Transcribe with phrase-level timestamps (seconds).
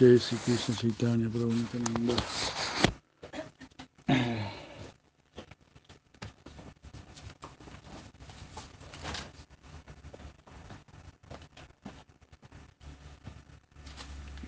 [0.00, 2.14] Jai Sri Krishna Chaitanya Prabhu Nityananda.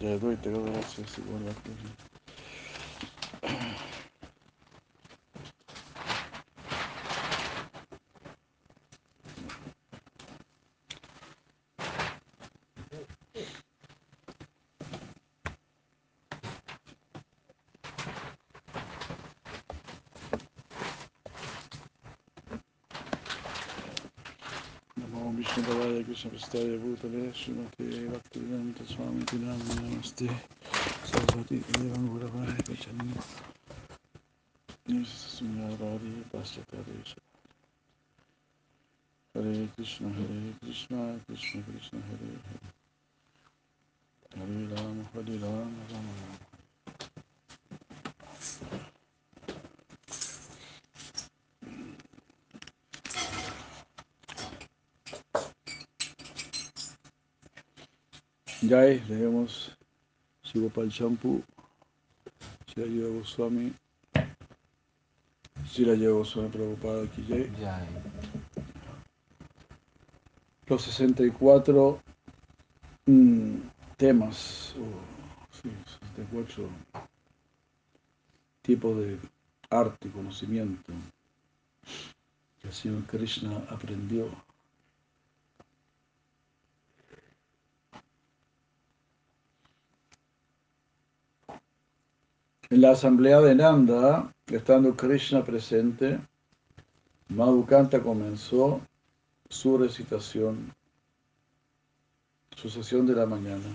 [0.00, 1.22] Le doy, te doy gracias y
[26.22, 30.28] Padaya Krishna Prastaya Bhutale Srimate Bhaktivedanta Swami Tinami Namaste
[31.02, 33.14] Saraswati Devam Guravaya Pachani
[34.86, 37.18] Nirsunyarari Paschataresha
[39.34, 42.38] Hare Krishna Hare Krishna Krishna Krishna Hare
[48.46, 48.91] Hare
[58.62, 59.76] Rama Jai, leemos
[60.44, 61.42] Shivapal Champu,
[62.66, 63.72] Shila Yoga Goswami,
[65.66, 67.86] Shila Yoga Goswami Prabhupada aquí Jai.
[70.66, 72.00] Los 64
[73.06, 73.56] mm,
[73.96, 75.70] temas, o sí,
[76.16, 76.68] 64
[78.62, 79.18] tipos de
[79.70, 80.92] arte y conocimiento
[82.60, 84.28] que el Señor Krishna aprendió
[92.72, 96.18] En la asamblea de Nanda, estando Krishna presente,
[97.28, 98.80] Madhukanta comenzó
[99.50, 100.72] su recitación,
[102.56, 103.68] su sesión de la mañana.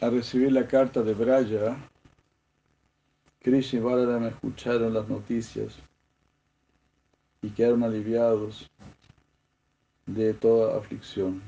[0.00, 1.76] Al recibir la carta de Braya,
[3.40, 5.89] Krishna y Balaram escucharon las noticias
[7.42, 8.70] y quedaron aliviados
[10.06, 11.42] de toda aflicción.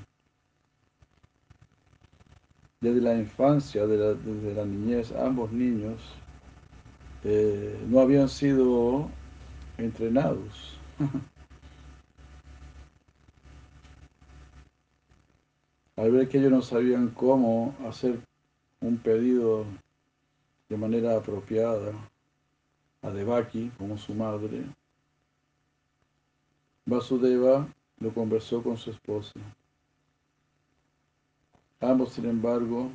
[2.81, 6.01] Desde la infancia, de la, desde la niñez, ambos niños
[7.25, 9.09] eh, no habían sido
[9.79, 10.79] entrenados.
[15.97, 18.19] Al ver que ellos no sabían cómo hacer
[18.81, 19.65] un pedido
[20.69, 21.93] de manera apropiada
[23.03, 24.65] a Devaki como su madre,
[26.85, 29.39] Vasudeva lo conversó con su esposa.
[31.81, 32.91] Ambos, sin embargo,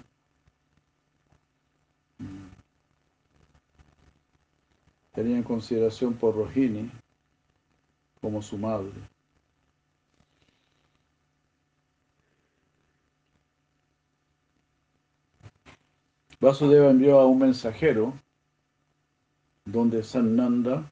[5.14, 6.92] tenían consideración por Rohini
[8.22, 8.92] como su madre.
[16.40, 18.14] Vasudeva envió a un mensajero
[19.66, 20.92] donde Sananda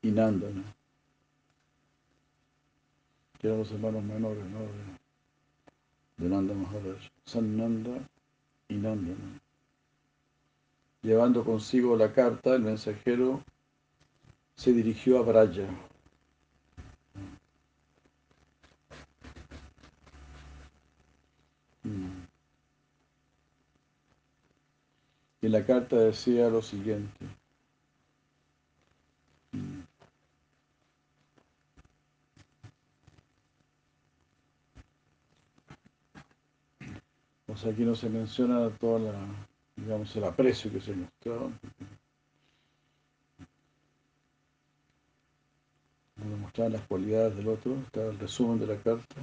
[0.00, 0.79] y Nandana
[3.40, 4.60] que eran los hermanos menores ¿no?
[4.60, 4.68] de,
[6.18, 8.06] de Nanda Maharaj, Sananda
[8.68, 9.40] y Nandana.
[11.02, 13.42] Llevando consigo la carta, el mensajero
[14.54, 15.66] se dirigió a Braya.
[25.42, 27.39] Y la carta decía lo siguiente.
[37.66, 39.18] Aquí no se menciona toda la,
[39.76, 41.50] digamos, el aprecio que se mostraba.
[46.16, 49.16] No mostraban las cualidades del otro, está el resumen de la carta.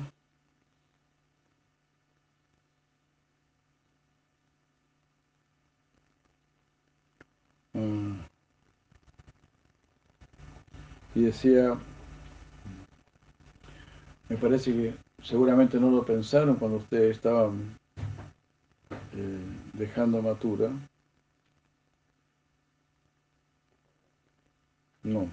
[11.15, 11.75] Y decía,
[14.29, 17.75] me parece que seguramente no lo pensaron cuando ustedes estaban
[19.17, 19.39] eh,
[19.73, 20.69] dejando Matura.
[25.01, 25.27] No,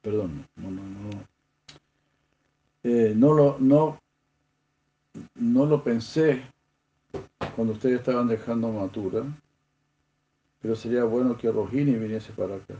[0.00, 1.10] perdón, no, no, no.
[2.82, 4.00] Eh, no lo, no,
[5.34, 6.42] no lo pensé
[7.54, 9.24] cuando ustedes estaban dejando Matura,
[10.62, 12.76] pero sería bueno que Rojini viniese para acá.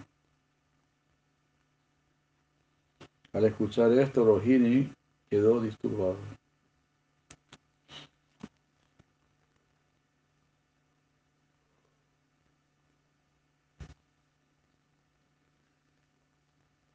[3.35, 4.91] Al escuchar esto, Rojini
[5.29, 6.40] quedó disturbado.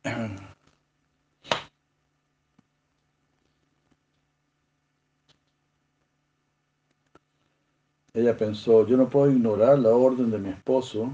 [8.14, 11.12] Ella pensó, yo no puedo ignorar la orden de mi esposo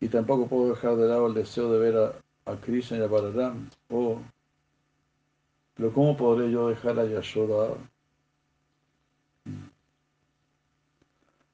[0.00, 2.12] y tampoco puedo dejar de lado el deseo de ver a,
[2.50, 3.70] a Krishna y a Balaram.
[3.88, 4.18] Oh,
[5.74, 7.76] pero ¿cómo podré yo dejar a Yashoda?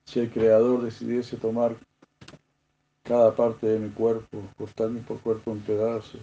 [0.06, 1.76] Si el Creador decidiese tomar
[3.12, 6.23] cada parte de mi cuerpo, cortar mi cuerpo en pedazos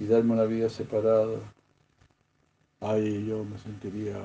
[0.00, 1.38] y darme una vida separada,
[2.80, 4.18] ahí yo me sentiría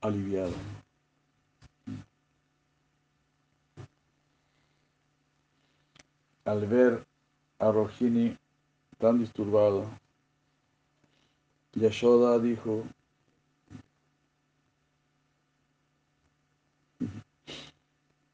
[0.00, 0.54] aliviado.
[6.46, 7.04] Al ver
[7.58, 8.34] a Rohini
[8.96, 9.90] tan disturbado,
[11.74, 12.84] Yashoda dijo,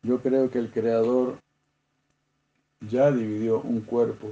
[0.03, 1.41] yo creo que el Creador
[2.81, 4.29] ya dividió un cuerpo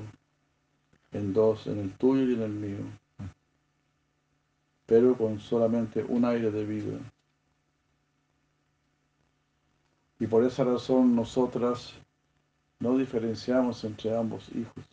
[1.13, 2.85] en dos, en el tuyo y en el mío,
[4.87, 6.99] pero con solamente un aire de vida.
[10.19, 11.95] Y por esa razón nosotras
[12.81, 14.85] no diferenciamos entre ambos hijos.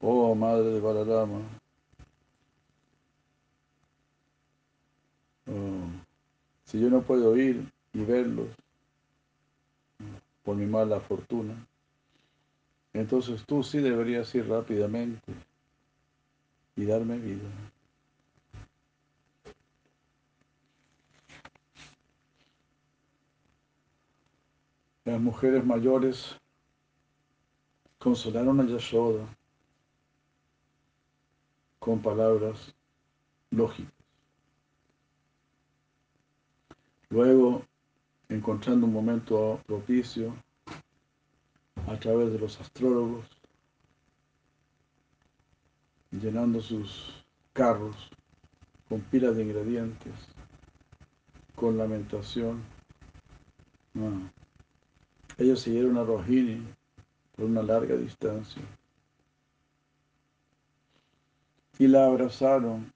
[0.00, 1.40] Oh Madre de Balarama,
[5.46, 5.88] oh,
[6.64, 8.48] si yo no puedo ir y verlos
[10.44, 11.66] por mi mala fortuna,
[12.92, 15.32] entonces tú sí deberías ir rápidamente
[16.76, 17.48] y darme vida.
[25.06, 26.36] Las mujeres mayores
[27.98, 29.26] consolaron a Yashoda
[31.78, 32.74] con palabras
[33.50, 33.94] lógicas.
[37.08, 37.62] Luego,
[38.28, 40.34] encontrando un momento propicio
[41.86, 43.26] a través de los astrólogos,
[46.10, 48.10] llenando sus carros
[48.88, 50.12] con pilas de ingredientes,
[51.54, 52.62] con lamentación.
[55.38, 56.62] Ellos siguieron a Rohini
[57.34, 58.62] por una larga distancia
[61.78, 62.92] y la abrazaron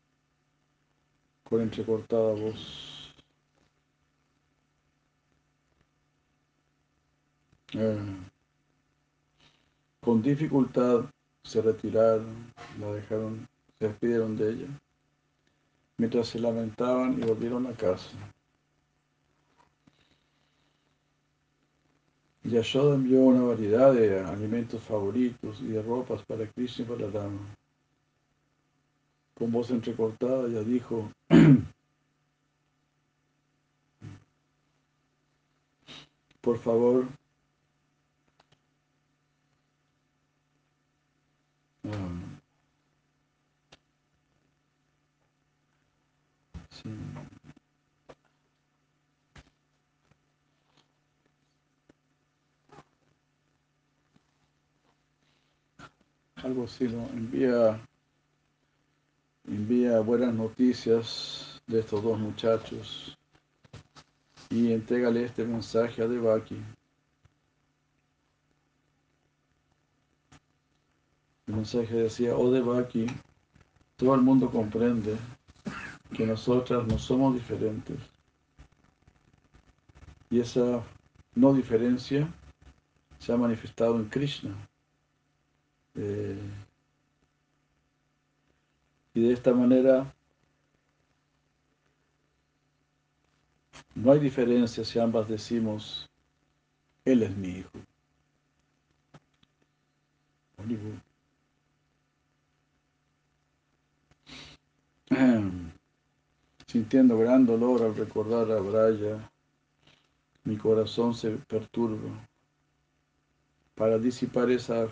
[1.44, 2.99] con entrecortada voz.
[7.74, 7.98] Eh,
[10.00, 11.04] con dificultad
[11.42, 14.68] se retiraron, la dejaron, se despidieron de ella,
[15.98, 18.10] mientras se lamentaban y volvieron a casa.
[22.42, 27.54] Yashoda envió una variedad de alimentos favoritos y de ropas para Krishna y para Rama
[29.40, 31.10] con voz entrecortada, ya dijo,
[36.42, 37.06] por favor,
[46.70, 46.90] sí.
[56.42, 57.06] algo así, ¿no?
[57.10, 57.80] Envía
[59.46, 63.18] envía buenas noticias de estos dos muchachos
[64.48, 66.56] y entrégale este mensaje a Devaki.
[71.50, 72.48] El mensaje decía, oh
[73.96, 75.16] todo el mundo comprende
[76.14, 77.98] que nosotras no somos diferentes.
[80.30, 80.80] Y esa
[81.34, 82.32] no diferencia
[83.18, 84.54] se ha manifestado en Krishna.
[85.96, 86.38] Eh,
[89.14, 90.14] y de esta manera
[93.96, 96.08] no hay diferencia si ambas decimos,
[97.04, 97.72] Él es mi hijo.
[106.66, 109.30] Sintiendo gran dolor al recordar a Braya,
[110.44, 112.10] mi corazón se perturba.
[113.74, 114.88] Para disipar esa,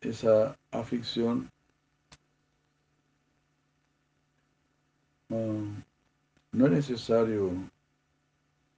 [0.00, 1.50] esa aflicción,
[5.28, 7.50] no es necesario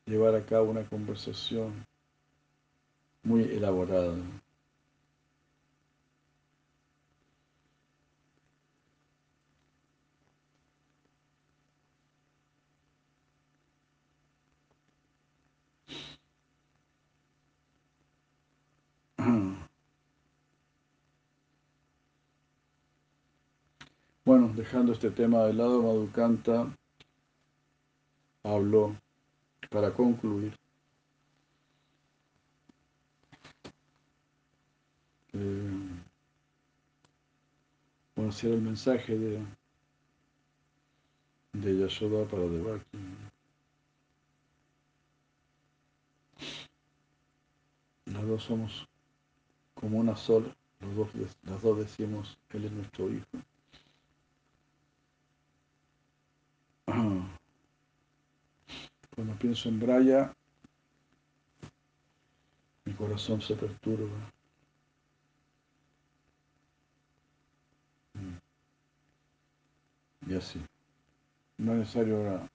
[0.05, 1.87] llevar a cabo una conversación
[3.23, 4.17] muy elaborada.
[24.27, 26.77] Bueno, dejando este tema de lado, Madhukanta
[28.43, 28.97] habló
[29.71, 30.53] para concluir.
[35.33, 36.01] Eh,
[38.17, 39.47] bueno, era el mensaje de,
[41.53, 42.99] de Yashoda para Devaki.
[48.07, 48.89] Los dos somos
[49.75, 50.53] como una sola,
[51.45, 53.25] las dos decimos, Él es nuestro hijo.
[59.17, 60.31] Cuando pienso en Braya,
[62.85, 64.31] mi corazón se perturba.
[70.29, 70.61] Y así.
[71.57, 72.51] No es necesario una,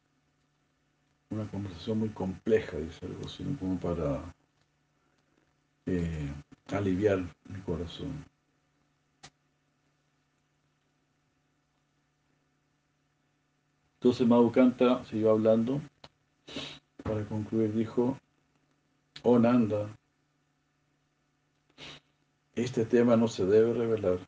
[1.31, 4.35] una conversación muy compleja, dice algo, sino como para
[5.87, 6.31] eh,
[6.67, 8.23] aliviar mi corazón.
[13.95, 15.81] Entonces Madhukanta siguió hablando.
[17.03, 18.17] Para concluir dijo,
[19.23, 19.89] oh Nanda,
[22.55, 24.19] este tema no se debe revelar.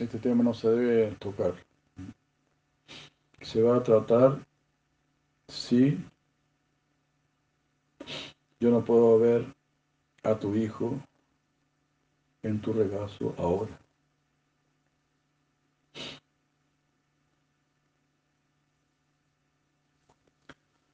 [0.00, 1.54] Este tema no se debe tocar.
[3.42, 4.38] Se va a tratar
[5.46, 5.98] si
[8.60, 9.59] yo no puedo ver
[10.22, 10.98] a tu hijo
[12.42, 13.78] en tu regazo ahora.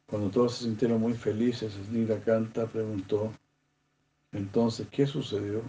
[0.07, 3.33] Cuando todos se sintieron muy felices, Snira Canta preguntó,
[4.33, 5.63] entonces, ¿qué sucedió?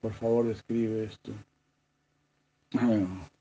[0.00, 1.32] Por favor, escribe esto.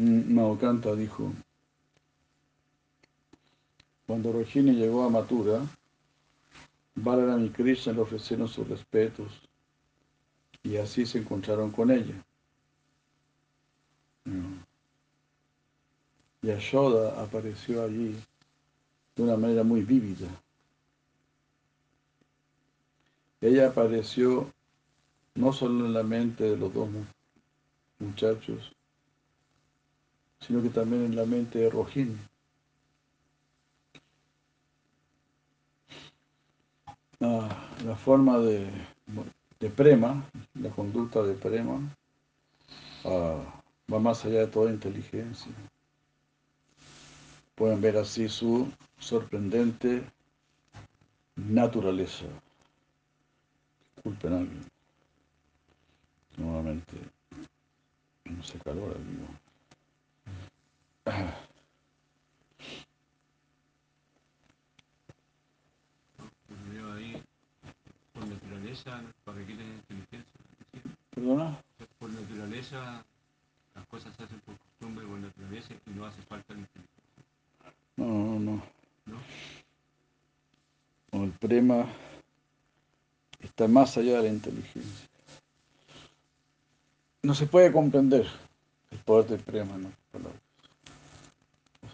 [0.00, 1.30] Maokanta dijo,
[4.06, 5.60] cuando Rohini llegó a Mathura,
[6.94, 9.30] Balaram y Krishna le ofrecieron sus respetos
[10.62, 12.14] y así se encontraron con ella.
[16.40, 18.16] Yashoda apareció allí
[19.16, 20.28] de una manera muy vívida.
[23.42, 24.50] Ella apareció
[25.34, 26.88] no solo en la mente de los dos
[27.98, 28.74] muchachos,
[30.40, 32.18] sino que también en la mente de Rojín.
[37.20, 38.70] la forma de,
[39.76, 41.78] prema, la conducta de prema,
[43.04, 45.52] ah, va más allá de toda inteligencia.
[47.54, 50.02] Pueden ver así su sorprendente
[51.36, 52.24] naturaleza.
[53.96, 54.64] Disculpen alguien.
[56.38, 56.96] Nuevamente,
[58.24, 58.96] no se calor
[66.94, 67.22] ahí,
[68.12, 70.40] por naturaleza, ¿para qué tener inteligencia?
[71.14, 71.62] ¿Perdona?
[71.98, 73.04] Por naturaleza,
[73.74, 77.04] las cosas se hacen por costumbre, por naturaleza, y no hace falta la inteligencia.
[77.96, 78.62] No, no, no.
[81.12, 81.24] ¿No?
[81.24, 81.86] el prema
[83.40, 85.08] está más allá de la inteligencia.
[87.22, 88.26] No se puede comprender
[88.90, 89.92] el poder del prema, ¿no?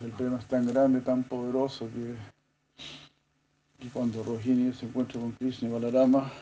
[0.00, 2.16] El prema es tan grande, tan poderoso que,
[3.92, 6.32] cuando Rohini se encuentra con Krishna y Balarama,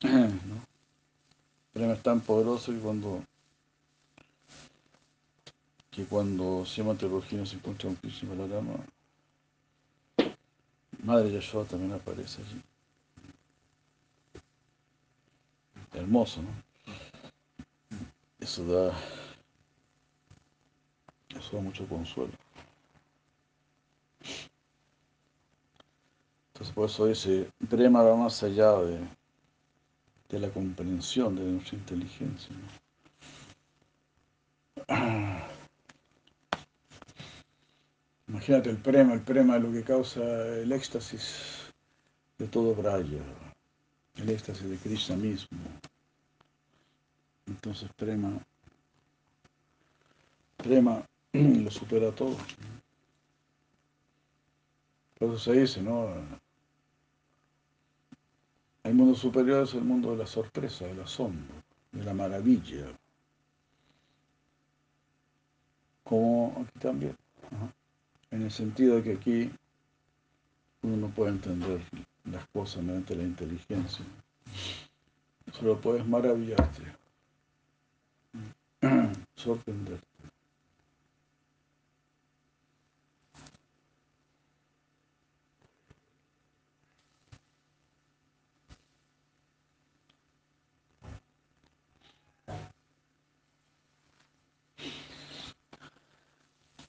[0.02, 0.10] ¿no?
[0.10, 3.24] el prema es tan poderoso que cuando
[5.90, 8.74] que cuando Siamante Rohini se encuentra con Krishna y Balarama,
[11.04, 12.62] Madre Yashoda también aparece allí.
[15.92, 16.48] Hermoso, ¿no?
[18.40, 18.92] Eso da
[21.38, 22.32] eso da mucho consuelo.
[26.52, 29.00] Entonces por eso ese Prema va más allá de,
[30.28, 32.54] de la comprensión de nuestra inteligencia.
[38.28, 40.20] Imagínate el prema, el prema es lo que causa
[40.58, 41.72] el éxtasis
[42.38, 43.22] de todo Braya,
[44.16, 45.58] el éxtasis de Krishna mismo.
[47.46, 48.40] Entonces prema
[50.56, 52.36] Prema lo supera todo.
[55.18, 56.08] Por eso se dice, ¿no?
[58.84, 61.54] El mundo superior es el mundo de la sorpresa, del asombro,
[61.92, 62.86] de la maravilla.
[66.04, 67.16] Como aquí también.
[68.30, 69.50] En el sentido de que aquí
[70.82, 71.80] uno no puede entender
[72.24, 74.04] las cosas mediante la inteligencia.
[75.52, 76.82] Solo puedes maravillarte,
[79.34, 80.13] sorprenderte.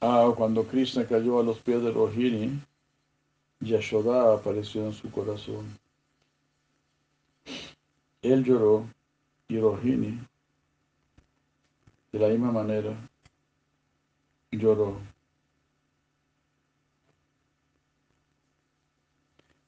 [0.08, 2.62] Ah, cuando Krishna cayó a los pies de Rohini,
[3.60, 5.80] Yashoda apareció en su corazón.
[8.22, 8.88] Él lloró
[9.48, 10.20] y Rohini,
[12.12, 12.96] de la misma manera,
[14.52, 15.00] lloró.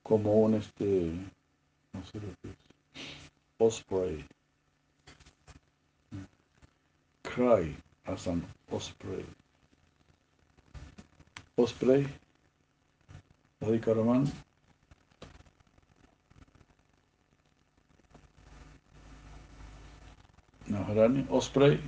[0.04, 1.14] Como un este,
[1.94, 2.58] no sé lo que es,
[3.58, 4.24] osprey.
[7.24, 7.76] Cry
[8.06, 9.26] as an osprey.
[11.60, 12.08] Osprey,
[13.60, 14.32] Radhika Raman.
[20.68, 21.82] Naharani, Osprey.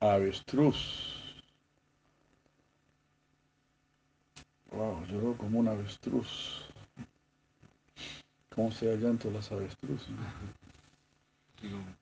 [0.00, 1.14] Avestruz.
[4.72, 6.64] Wow, lloró como un avestruz.
[8.52, 10.08] ¿Cómo se llanto las como,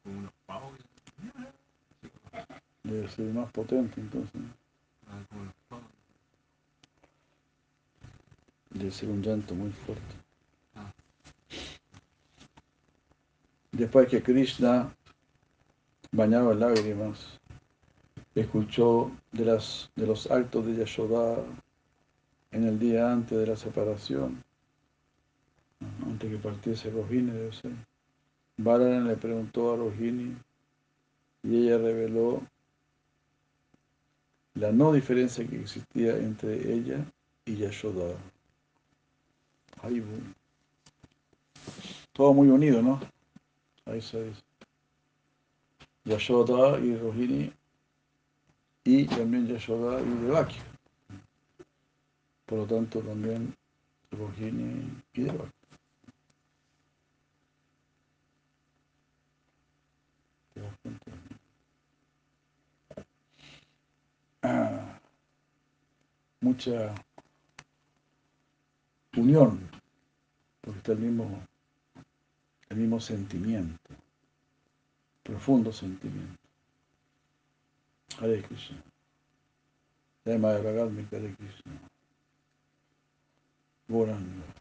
[0.02, 0.72] como unos pavos.
[2.84, 4.40] Debe ser más potente entonces.
[8.70, 10.14] Debe ser un llanto muy fuerte.
[13.72, 14.94] Después que Krishna,
[16.10, 17.40] bañado en lágrimas,
[18.34, 21.42] escuchó de, las, de los actos de Yashoda
[22.50, 24.42] en el día antes de la separación,
[26.04, 27.72] antes que partiese Rohini, debe ser.
[28.58, 30.36] Balaram le preguntó a Rohini
[31.42, 32.42] y ella reveló
[34.54, 37.04] la no diferencia que existía entre ella
[37.44, 38.14] y Yashoda.
[39.82, 40.02] Ahí,
[42.12, 43.00] todo muy unido, ¿no?
[43.86, 44.42] Ahí se dice.
[46.04, 47.52] Yashoda y Rohini
[48.84, 50.58] y también Yashoda y Devaki.
[52.46, 53.54] Por lo tanto, también
[54.10, 55.52] Rohini y Devaki.
[60.54, 61.12] ¿Te das cuenta?
[64.44, 64.98] Ah,
[66.42, 66.94] mucha
[69.16, 69.70] unión,
[70.60, 71.46] porque está el mismo,
[72.68, 73.94] el mismo sentimiento,
[75.22, 76.36] profundo sentimiento.
[78.20, 78.82] Hare Krishna.
[80.26, 81.80] Maya Bhagadmi Hare Krishna.
[83.88, 84.51] Goranga.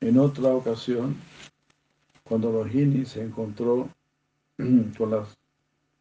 [0.00, 1.16] En otra ocasión,
[2.24, 3.88] cuando Rohini se encontró
[4.96, 5.36] con, las,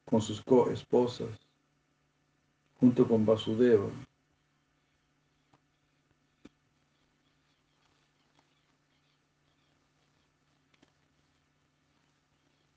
[0.06, 1.28] con sus coesposas,
[2.80, 3.90] junto con Vasudeva,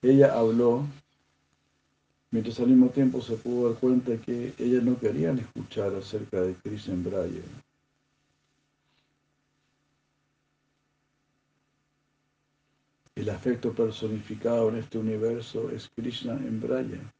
[0.01, 0.85] ella habló,
[2.31, 6.53] mientras al mismo tiempo se pudo dar cuenta que ellas no querían escuchar acerca de
[6.55, 7.43] Krishna Braya.
[13.15, 17.13] El afecto personificado en este universo es Krishna en Braya.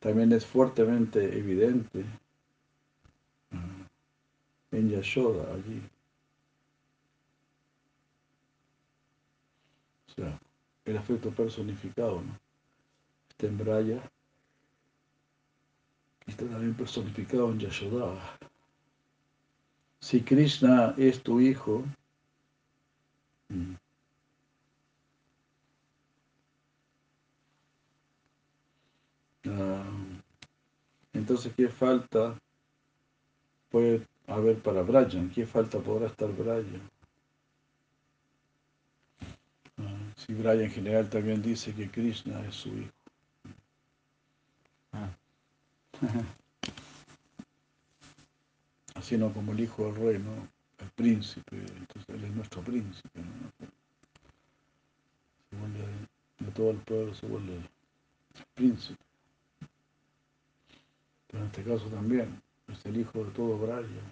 [0.00, 2.04] También es fuertemente evidente
[3.52, 3.86] ah,
[4.72, 5.82] en Yashoda allí.
[10.08, 10.40] O sea,
[10.86, 12.38] el afecto personificado, ¿no?
[13.28, 14.10] Está en Braya
[16.26, 18.38] y está también personificado en Yashoda.
[20.00, 21.84] Si Krishna es tu hijo,
[29.46, 29.84] ah,
[31.12, 32.38] entonces ¿qué falta
[33.70, 35.30] puede haber para Brian?
[35.30, 36.82] ¿Qué falta podrá estar Brian?
[39.78, 42.92] Ah, Si Brian en general también dice que Krishna es su hijo.
[44.92, 45.10] Ah.
[48.94, 50.48] Así no como el hijo del rey, ¿no?
[50.78, 53.50] El príncipe, entonces él es nuestro príncipe, ¿no?
[55.50, 55.78] Se vuelve
[56.38, 57.68] de todo el pueblo, se vuelve el
[58.54, 59.02] príncipe.
[61.28, 64.02] Pero en este caso también es el hijo de todo Braya.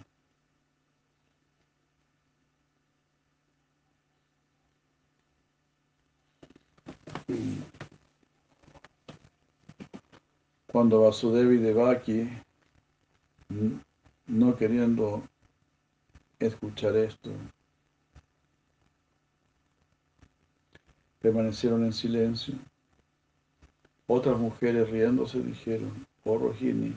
[10.67, 12.29] Cuando Vasudevi Devaki,
[14.27, 15.23] no queriendo
[16.39, 17.31] escuchar esto,
[21.21, 22.55] permanecieron en silencio.
[24.07, 26.93] Otras mujeres riéndose dijeron, oh Rohini,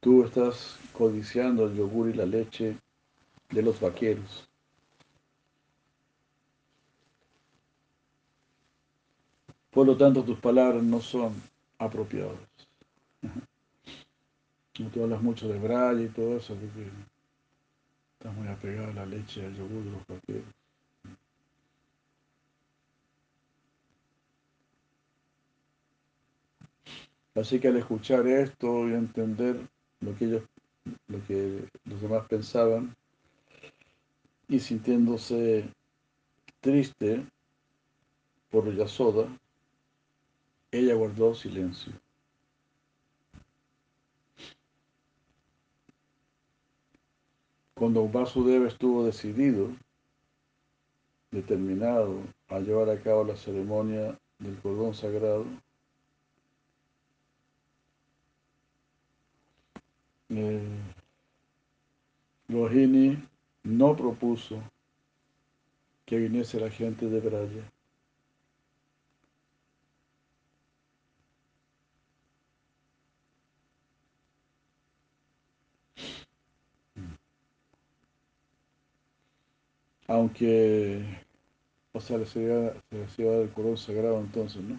[0.00, 2.76] tú estás codiciando el yogur y la leche
[3.50, 4.48] de los vaqueros.
[9.70, 11.34] Por lo tanto, tus palabras no son
[11.78, 12.38] apropiadas.
[14.92, 16.90] Tú hablas mucho de braille y todo eso, porque
[18.24, 20.54] estás muy apegado a la leche al yogur los vaqueros.
[27.34, 29.68] Así que al escuchar esto y entender
[30.00, 30.42] lo que ellos,
[31.08, 32.96] lo que los demás pensaban,
[34.48, 35.68] y sintiéndose
[36.60, 37.26] triste
[38.50, 39.28] por Yasoda,
[40.70, 41.92] ella guardó silencio.
[47.74, 49.70] Cuando Vasudeva estuvo decidido,
[51.32, 55.44] determinado a llevar a cabo la ceremonia del cordón sagrado,
[60.28, 60.62] eh,
[63.64, 64.62] no propuso
[66.06, 67.73] que viniese la gente de Braya.
[80.06, 81.04] Aunque,
[81.92, 84.78] o sea, le se le el cordón sagrado entonces, ¿no?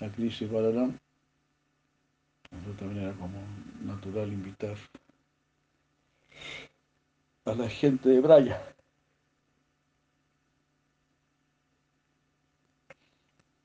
[0.00, 0.98] A Krishna y Balaram.
[2.50, 3.38] Eso también era como
[3.82, 4.76] natural invitar
[7.44, 8.74] a la gente de Braya.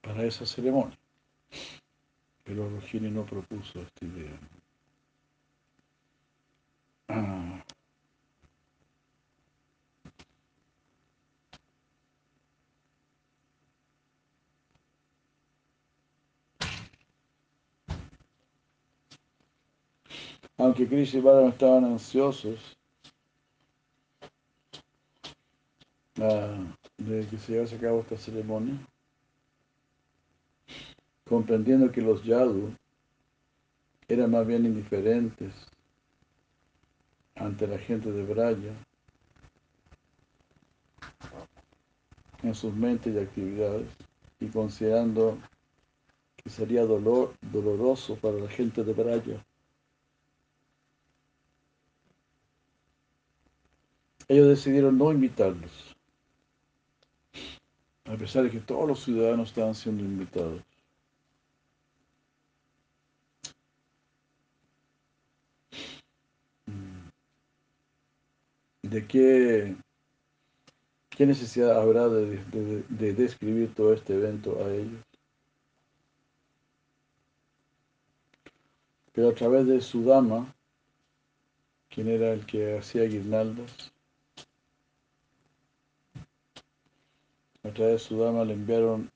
[0.03, 0.97] para esa ceremonia.
[2.43, 4.37] Pero Rogini no propuso esta idea.
[7.07, 7.52] Ah.
[20.83, 22.77] Aunque Chris y Balaam estaban ansiosos
[26.19, 26.57] ah,
[26.97, 28.77] de que se llevase a cabo esta ceremonia,
[31.25, 32.73] comprendiendo que los Yadu
[34.09, 35.53] eran más bien indiferentes
[37.35, 38.73] ante la gente de Braya
[42.41, 43.87] en sus mentes y actividades
[44.41, 45.37] y considerando
[46.35, 49.45] que sería dolor, doloroso para la gente de Braya
[54.27, 55.95] ellos decidieron no invitarlos,
[58.05, 60.61] a pesar de que todos los ciudadanos estaban siendo invitados.
[68.81, 69.75] ¿De qué,
[71.09, 75.01] qué necesidad habrá de, de describir todo este evento a ellos?
[79.13, 80.53] Pero a través de su dama,
[81.89, 83.92] quien era el que hacía guirnaldas,
[87.63, 89.09] a través de su dama le enviaron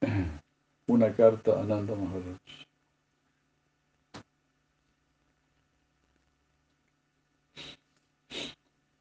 [0.86, 2.38] una carta a Nanda Maharaj.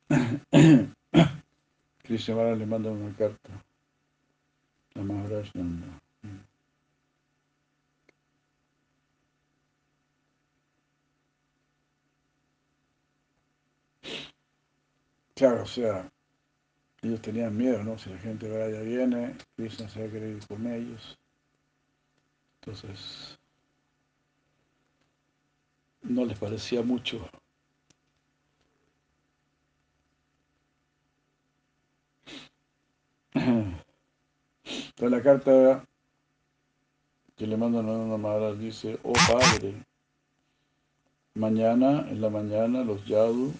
[2.03, 3.49] Krishna le manda una carta
[4.95, 5.87] a Maharaj Nanda.
[15.35, 16.12] Claro, o sea,
[17.03, 17.97] ellos tenían miedo, ¿no?
[17.97, 21.17] Si la gente vaya viene, Krishna se va a querer ir con ellos.
[22.61, 23.37] Entonces,
[26.01, 27.29] no les parecía mucho.
[33.33, 35.85] Entonces la carta
[37.35, 39.83] que le mandan a una madre dice, oh Padre,
[41.33, 43.53] mañana, en la mañana, los Yadu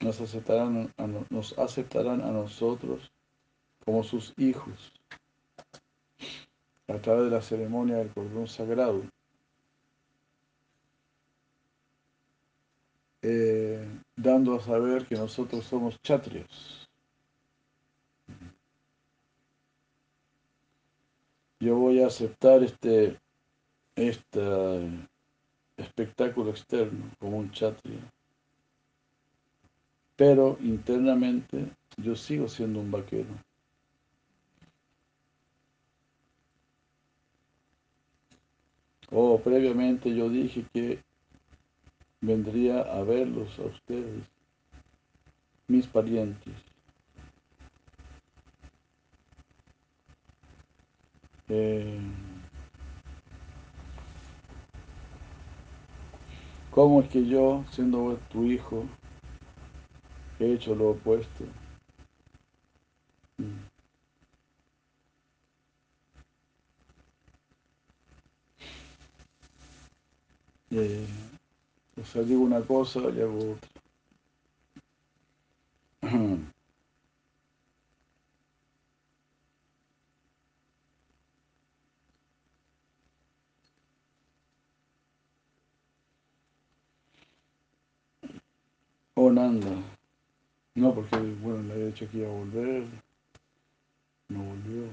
[0.00, 3.10] nos aceptarán a, nos aceptarán a nosotros
[3.84, 4.92] como sus hijos
[6.88, 9.02] a través de la ceremonia del cordón sagrado.
[13.22, 16.86] Eh, dando a saber que nosotros somos chatrios.
[21.60, 23.18] yo voy a aceptar este,
[23.96, 25.08] este
[25.76, 28.00] espectáculo externo como un chatria.
[30.16, 33.28] Pero internamente yo sigo siendo un vaquero.
[39.10, 40.98] Oh, previamente yo dije que
[42.20, 44.24] vendría a verlos a ustedes,
[45.68, 46.54] mis parientes.
[51.48, 52.00] Eh,
[56.70, 58.84] ¿Cómo es que yo, siendo tu hijo,
[60.38, 61.44] he hecho lo opuesto?
[63.40, 63.66] Mm.
[70.72, 71.06] Eh,
[72.00, 73.70] o sea, digo una cosa y hago otra.
[89.18, 89.95] Oh, Nanda.
[90.76, 92.84] No, porque, bueno, le había dicho que iba a volver.
[94.28, 94.88] No volvió.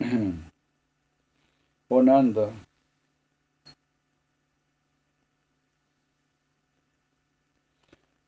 [1.92, 2.52] Oh, Nanda.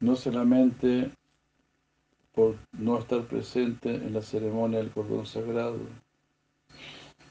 [0.01, 1.13] No solamente
[2.35, 5.79] por no estar presente en la ceremonia del cordón sagrado.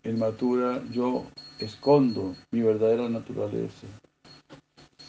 [0.04, 1.26] En Matura yo
[1.60, 3.88] escondo mi verdadera naturaleza.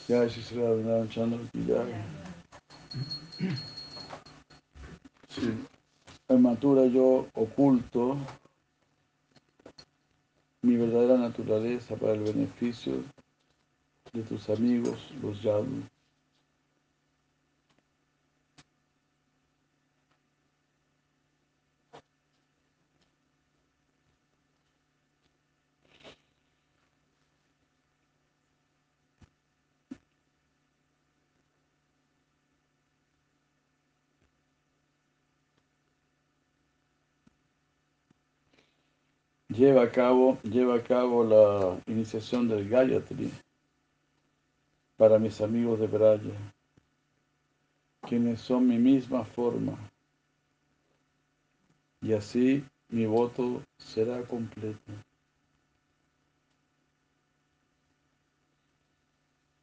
[0.06, 1.38] Si se la Chandra
[5.28, 5.54] Sí.
[6.28, 8.16] En Matura yo oculto
[10.62, 13.04] mi verdadera naturaleza para el beneficio
[14.12, 15.84] de tus amigos, los yadus.
[39.52, 43.30] Lleva a cabo, lleva a cabo la iniciación del Gayatri
[44.96, 46.54] para mis amigos de Braya,
[48.08, 49.76] quienes son mi misma forma.
[52.00, 54.92] Y así mi voto será completo.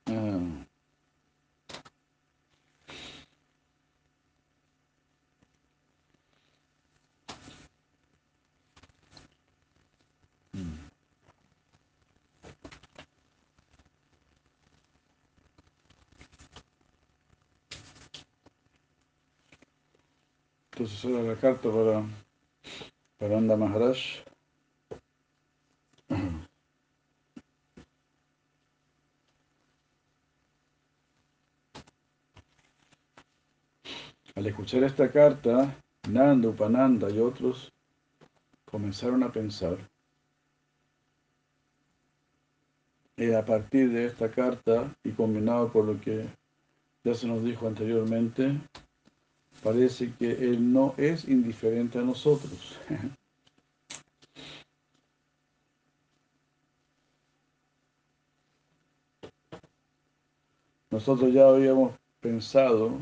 [0.08, 0.40] Ah.
[21.10, 22.04] La carta para,
[23.18, 23.98] para Anda Maharaj.
[34.36, 35.76] Al escuchar esta carta,
[36.08, 37.74] Nanda, Upananda y otros
[38.66, 39.80] comenzaron a pensar.
[43.18, 46.28] Y a partir de esta carta, y combinado por lo que
[47.04, 48.60] ya se nos dijo anteriormente,
[49.62, 52.78] parece que Él no es indiferente a nosotros.
[60.92, 63.00] Nosotros ya habíamos pensado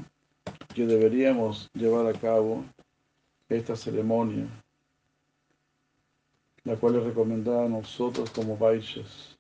[0.76, 2.66] que deberíamos llevar a cabo
[3.48, 4.46] esta ceremonia,
[6.66, 9.38] la cual es recomendada a nosotros como Vaishyas.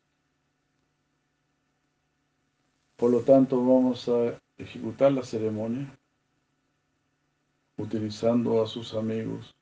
[2.95, 5.93] Por lo tanto, vamos a ejecutar la ceremonia
[7.77, 9.55] utilizando a sus amigos,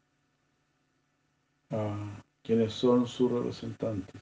[1.70, 4.22] a quienes son sus representantes,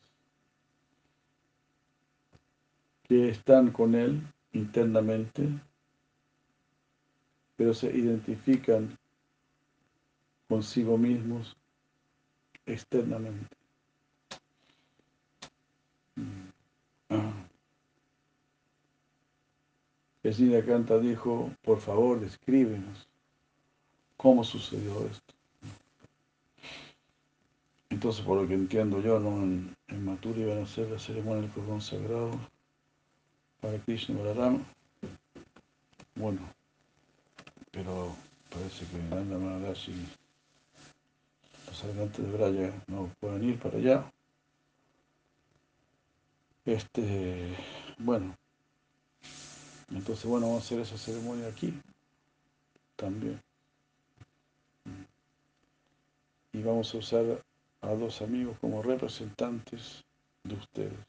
[3.04, 5.48] que están con él internamente,
[7.56, 8.98] pero se identifican
[10.48, 11.56] consigo mismos
[12.66, 13.56] externamente.
[17.10, 17.34] Ah.
[20.66, 23.13] Canta dijo, por favor, escríbenos
[24.24, 25.34] cómo sucedió esto.
[27.90, 29.44] Entonces, por lo que entiendo yo, ¿no?
[29.44, 32.32] en, en Maturi iban a hacer la ceremonia del cordón sagrado
[33.60, 34.64] para Krishna Balaram.
[36.16, 36.40] Bueno,
[37.72, 38.16] pero
[38.50, 40.08] parece que Nanda Maharaj y
[41.68, 44.12] los habitantes de Braya no pueden ir para allá.
[46.66, 47.58] Este,
[47.98, 48.38] bueno,
[49.92, 51.74] entonces bueno, vamos a hacer esa ceremonia aquí
[52.96, 53.42] también.
[56.54, 57.44] Y vamos a usar
[57.82, 60.06] a dos amigos como representantes
[60.44, 61.00] de ustedes.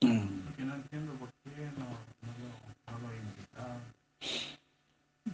[0.00, 3.14] Porque no entiendo por qué no, no, no lo.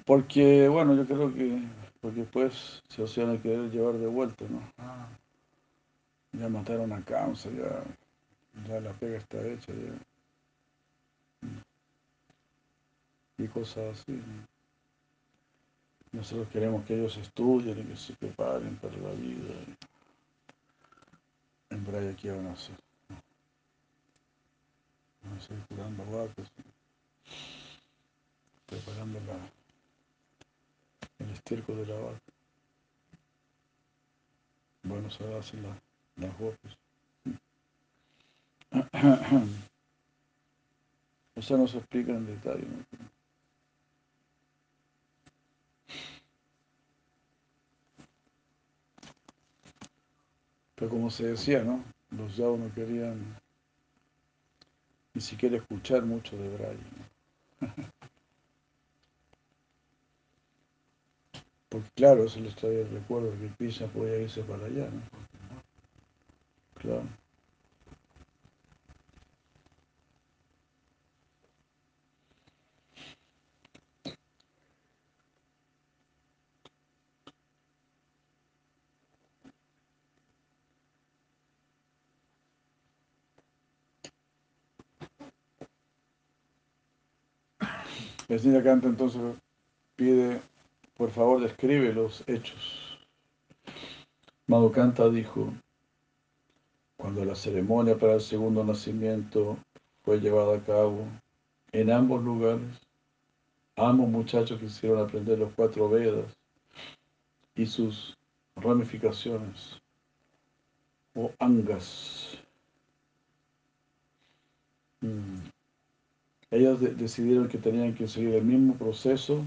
[0.05, 1.63] Porque, bueno, yo creo que
[2.01, 4.63] porque después se los iban a querer llevar de vuelta, ¿no?
[4.79, 5.09] Ah,
[6.33, 7.85] Ya mataron a Kamsa, ya,
[8.67, 9.93] ya la pega está hecha, ya.
[13.39, 14.13] Y cosas así.
[14.13, 14.50] ¿no?
[16.13, 19.55] Nosotros queremos que ellos estudien y que se preparen para la vida.
[21.71, 22.75] En Braya, ¿qué van a hacer?
[25.23, 26.51] Van a seguir curando vacas,
[28.67, 29.21] preparando
[31.21, 32.21] el estiércol de la vaca.
[34.83, 35.81] Bueno, se hacen la,
[36.17, 36.77] las vacas.
[41.37, 42.67] Eso no se explica en detalle.
[42.67, 43.20] ¿no?
[50.81, 51.85] Pero como se decía, ¿no?
[52.11, 53.37] Los Yao no querían
[55.13, 56.79] ni siquiera escuchar mucho de Braya.
[57.61, 57.69] ¿no?
[61.69, 65.03] Porque claro, eso les traía el recuerdo que Krishna podía irse para allá, ¿no?
[66.75, 67.20] Claro.
[88.31, 89.21] El Canta entonces
[89.97, 90.41] pide,
[90.97, 92.97] por favor, describe los hechos.
[94.47, 95.53] Madhukanta dijo,
[96.97, 99.59] cuando la ceremonia para el segundo nacimiento
[100.05, 101.09] fue llevada a cabo
[101.73, 102.81] en ambos lugares,
[103.75, 106.33] ambos muchachos quisieron aprender los cuatro Vedas
[107.57, 108.17] y sus
[108.55, 109.83] ramificaciones
[111.17, 112.39] o angas.
[115.01, 115.60] Mm.
[116.51, 119.45] Ellos de- decidieron que tenían que seguir el mismo proceso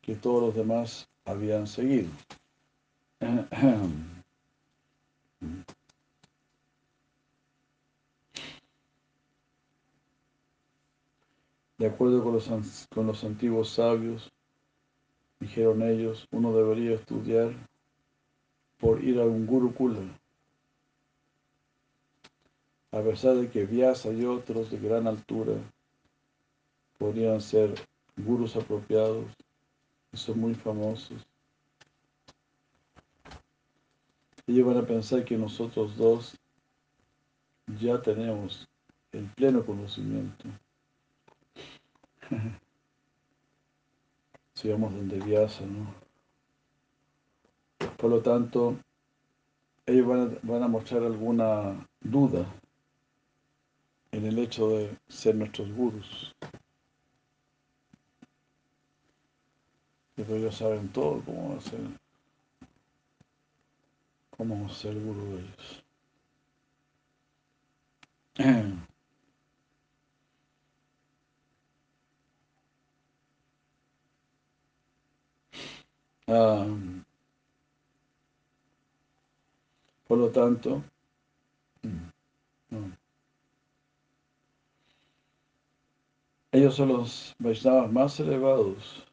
[0.00, 2.08] que todos los demás habían seguido.
[11.78, 14.30] De acuerdo con los, ans- con los antiguos sabios,
[15.40, 17.52] dijeron ellos, uno debería estudiar
[18.78, 20.00] por ir a un gurukula.
[22.92, 25.54] A pesar de que Vyasa y otros de gran altura
[27.02, 27.74] podrían ser
[28.16, 29.26] gurus apropiados
[30.12, 31.26] son muy famosos,
[34.46, 36.38] ellos van a pensar que nosotros dos
[37.80, 38.68] ya tenemos
[39.10, 40.44] el pleno conocimiento.
[44.54, 45.92] Sigamos donde Vyasa, ¿no?
[47.96, 48.76] Por lo tanto,
[49.86, 52.46] ellos van a, van a mostrar alguna duda
[54.12, 56.32] en el hecho de ser nuestros gurus.
[60.14, 61.80] Pero ellos saben todo, cómo ser,
[64.30, 65.84] cómo ser gurú de ellos.
[76.28, 76.64] Ah,
[80.06, 80.82] por lo tanto,
[86.52, 89.11] ellos son los Vaishnavas más elevados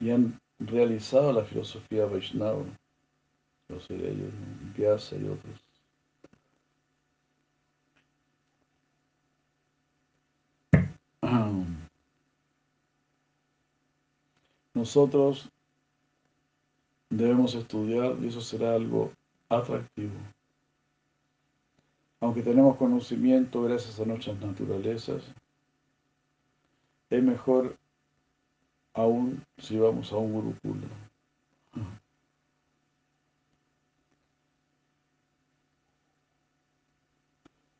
[0.00, 2.64] y han realizado la filosofía Vaishnava,
[3.68, 4.32] los de ellos,
[4.76, 5.60] Vyasa y otros.
[14.74, 15.48] Nosotros
[17.08, 19.12] debemos estudiar y eso será algo
[19.48, 20.12] atractivo.
[22.20, 25.22] Aunque tenemos conocimiento gracias a nuestras naturalezas,
[27.08, 27.76] es mejor
[28.94, 30.88] aún si vamos a un gurukula.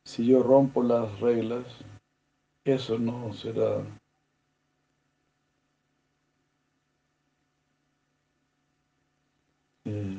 [0.03, 1.65] Si yo rompo las reglas,
[2.63, 3.83] eso no será
[9.85, 10.17] eh,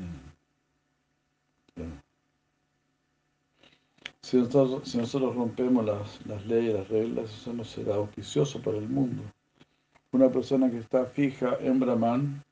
[4.23, 8.79] si, nosotros, si nosotros rompemos las, las leyes, las reglas, eso no será auspicioso para
[8.79, 9.23] el mundo.
[10.17, 12.43] Una persona que está fija en Brahman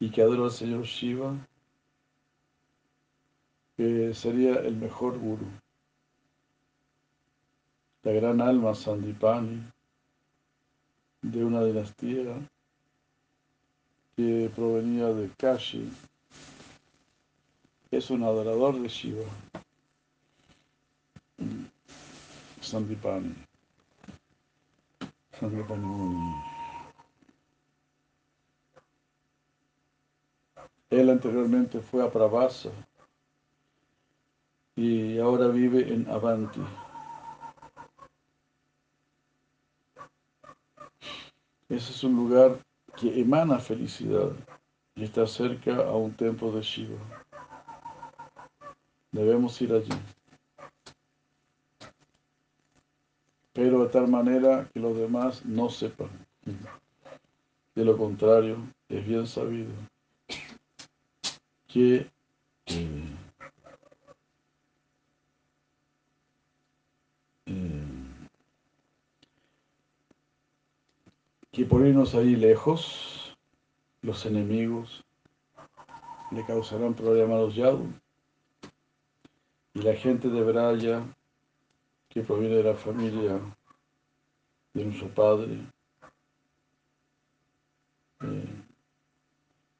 [0.00, 1.34] y que adora al Señor Shiva,
[3.74, 5.46] que sería el mejor guru.
[8.02, 9.62] La gran alma Sandipani
[11.22, 12.36] de una dinastía
[14.14, 15.90] que provenía de Kashi,
[17.90, 19.24] es un adorador de Shiva.
[22.60, 23.34] Sandipani.
[25.40, 26.47] Sandipani.
[30.90, 32.70] Él anteriormente fue a Pravasa
[34.74, 36.62] y ahora vive en Avanti.
[41.68, 42.58] Ese es un lugar
[42.96, 44.32] que emana felicidad
[44.94, 46.96] y está cerca a un templo de Shiva.
[49.12, 49.92] Debemos ir allí.
[53.52, 56.08] Pero de tal manera que los demás no sepan.
[57.74, 58.56] De lo contrario,
[58.88, 59.70] es bien sabido
[61.68, 62.10] que
[62.66, 63.18] eh,
[71.52, 73.36] que por irnos ahí lejos,
[74.00, 75.04] los enemigos
[76.30, 77.92] le causarán problemas a los yadu
[79.74, 81.04] y la gente de Braya,
[82.08, 83.40] que proviene de la familia
[84.72, 85.66] de nuestro padre,
[88.20, 88.62] eh,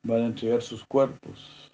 [0.03, 1.68] van a entregar sus cuerpos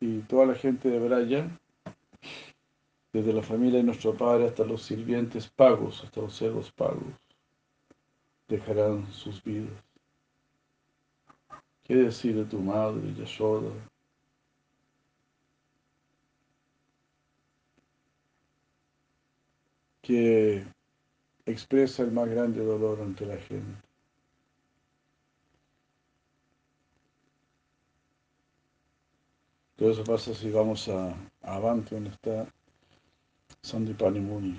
[0.00, 1.48] Y, toda la gente de Braya,
[3.12, 7.14] desde la familia de nuestro padre hasta los sirvientes pagos, hasta los cerdos pagos,
[8.48, 9.72] dejarán sus vidas.
[11.84, 13.70] ¿Qué decir de tu madre, Yashoda?
[20.02, 20.64] Que
[21.46, 23.85] expresa el más grande dolor ante la gente.
[29.76, 32.46] Todo eso pasa si vamos a, Avante, donde está
[33.62, 34.58] Sandipani Muni.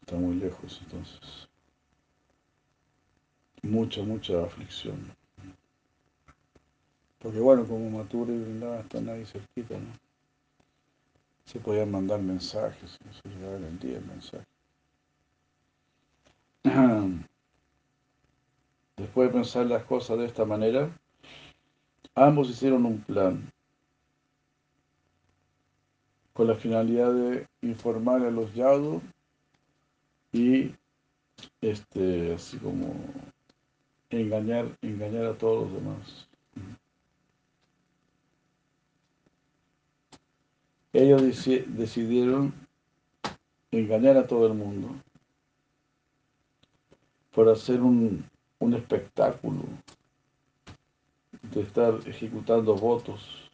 [0.00, 1.48] Está muy lejos, entonces.
[3.62, 5.12] Mucha, mucha aflicción.
[7.18, 9.92] Porque bueno, como Mature y Brindada están ahí cerquita, ¿no?
[11.44, 14.46] Se podían mandar mensajes, se llegaba el día el mensaje.
[18.96, 20.96] Después de pensar las cosas de esta manera,
[22.14, 23.52] ambos hicieron un plan
[26.32, 29.02] con la finalidad de informar a los yados
[30.32, 30.74] y
[31.60, 32.94] este así como
[34.10, 36.28] engañar engañar a todos los demás.
[40.94, 42.52] Ellos decidieron
[43.70, 44.88] engañar a todo el mundo
[47.32, 48.28] por hacer un,
[48.58, 49.62] un espectáculo
[51.54, 53.50] de estar ejecutando votos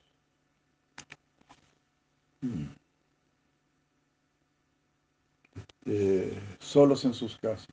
[5.87, 7.69] eh, solos en sus casas.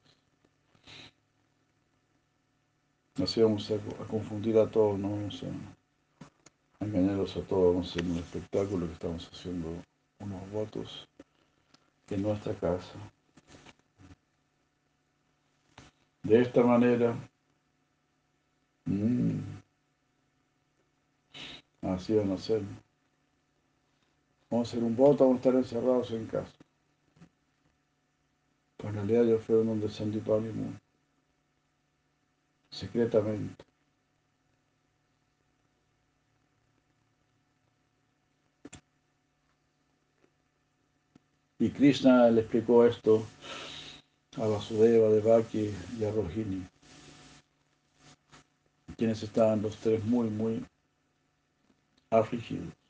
[3.22, 8.04] Así vamos a, confundir a todos, no vamos a, engañarlos a todos, vamos a hacer
[8.12, 9.70] un espectáculo que estamos haciendo
[10.20, 11.08] unos votos
[12.10, 12.94] en nuestra casa.
[16.24, 17.16] De esta manera,
[18.86, 19.40] mm,
[21.84, 22.64] así van a ser.
[24.50, 26.54] Vamos a hacer un voto, vamos a estar encerrados en casa.
[28.78, 30.52] Pero en realidad yo fui donde Sandipani
[32.70, 33.64] secretamente.
[41.58, 43.26] Y Krishna le explicó esto
[44.38, 46.68] a Vasudeva, Devaki y a Rohini,
[48.98, 50.66] quienes estaban los tres muy, muy
[52.10, 52.85] afligidos.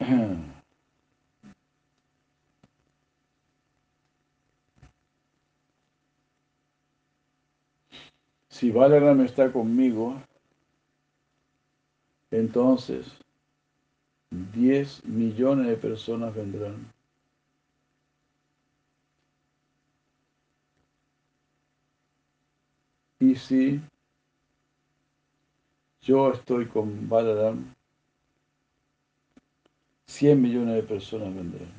[8.48, 10.22] Si Balaram está conmigo,
[12.30, 13.06] entonces
[14.30, 16.92] 10 millones de personas vendrán.
[23.18, 23.80] Y si
[26.02, 27.74] yo estoy con Balaram,
[30.12, 31.72] 100 millones de personas vendrán.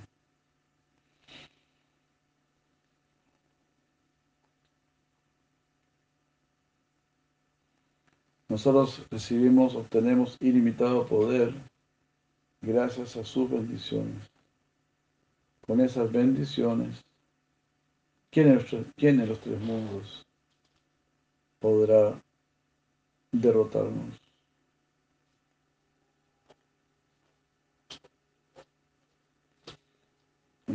[8.50, 11.54] Nosotros recibimos, obtenemos ilimitado poder
[12.62, 14.24] gracias a sus bendiciones.
[15.68, 17.06] Con esas bendiciones,
[18.32, 18.60] ¿quién
[18.98, 20.26] en los tres mundos
[21.60, 22.20] podrá
[23.32, 24.23] derrotarnos?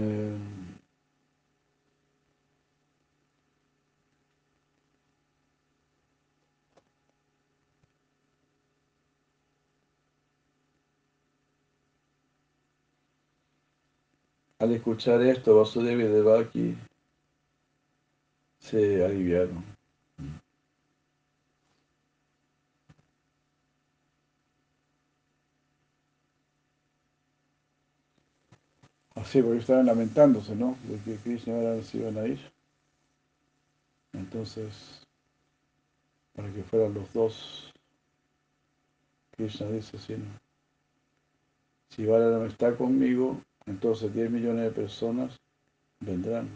[0.00, 0.36] Eh,
[14.60, 16.76] al escuchar esto, Vasudeva y Devaki
[18.60, 19.77] se aliviaron.
[29.20, 30.76] Así, porque estaban lamentándose, ¿no?
[30.84, 32.38] De que Krishna ahora se iban a ir.
[34.12, 35.06] Entonces,
[36.34, 37.72] para que fueran los dos,
[39.36, 40.26] Krishna dice así, ¿no?
[41.90, 45.36] Si Balaram está conmigo, entonces 10 millones de personas
[45.98, 46.48] vendrán.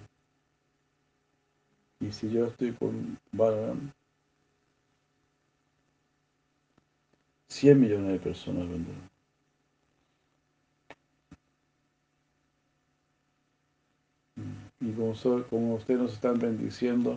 [2.00, 3.92] Y si yo estoy con Balaram,
[7.48, 9.11] 100 millones de personas vendrán.
[14.82, 15.14] Y como,
[15.48, 17.16] como ustedes nos están bendiciendo,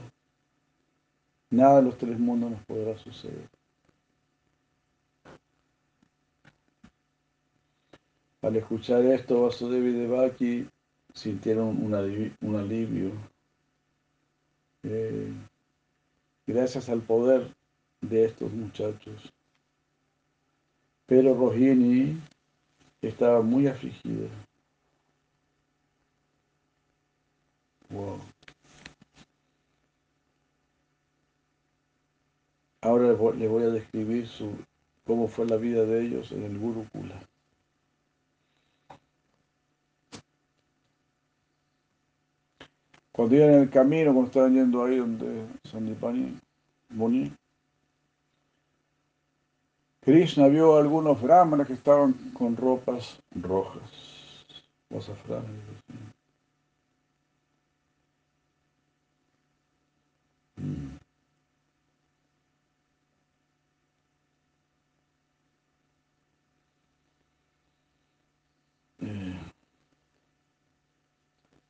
[1.49, 3.49] nada de los tres mundos nos podrá suceder.
[8.43, 10.69] Al escuchar esto, Vasudeva y Devaki
[11.11, 11.95] sintieron un,
[12.55, 13.11] alivio.
[14.83, 15.33] Eh,
[16.45, 17.51] gracias al poder
[18.01, 19.33] de estos muchachos.
[21.07, 22.21] Pero Rohini
[23.01, 24.29] estaba muy afligida.
[32.81, 34.51] Ahora les voy a describir su,
[35.05, 37.19] cómo fue la vida de ellos en el Gurukula.
[43.11, 46.37] Cuando iban en el camino, cuando estaban yendo ahí donde Sandipani
[46.89, 47.31] Muni,
[50.01, 53.81] Krishna vio algunos brahmanas que estaban con ropas rojas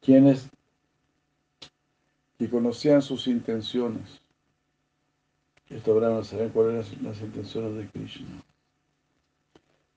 [0.05, 0.49] quienes
[2.37, 4.21] y conocían sus intenciones.
[5.69, 8.43] Esto no saber cuáles eran las intenciones de Krishna.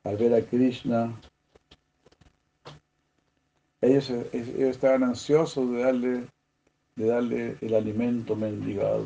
[0.04, 1.20] Al ver a Krishna,
[3.82, 6.26] ellos, ellos estaban ansiosos de darle,
[6.96, 9.04] de darle el alimento mendigado.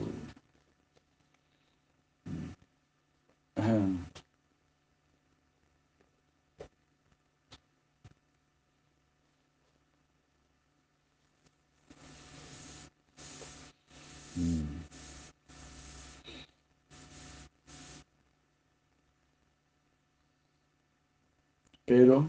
[21.94, 22.26] Pero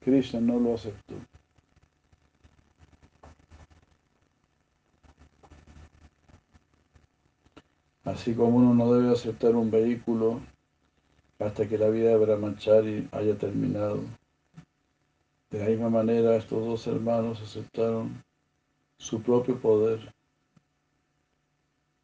[0.00, 1.14] Krishna no lo aceptó.
[8.04, 10.42] Así como uno no debe aceptar un vehículo
[11.38, 14.02] hasta que la vida de Brahmachari haya terminado.
[15.50, 18.22] De la misma manera, estos dos hermanos aceptaron
[18.98, 20.12] su propio poder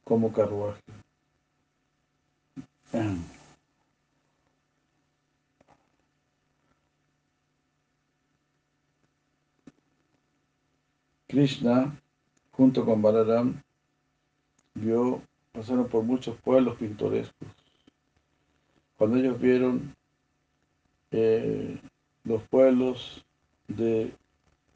[0.04, 0.80] como carruaje.
[11.34, 12.00] Krishna,
[12.52, 13.60] junto con Balaram,
[14.74, 15.20] vio,
[15.50, 17.48] pasaron por muchos pueblos pintorescos.
[18.96, 19.96] Cuando ellos vieron
[21.10, 21.80] eh,
[22.22, 23.24] los pueblos
[23.66, 24.14] de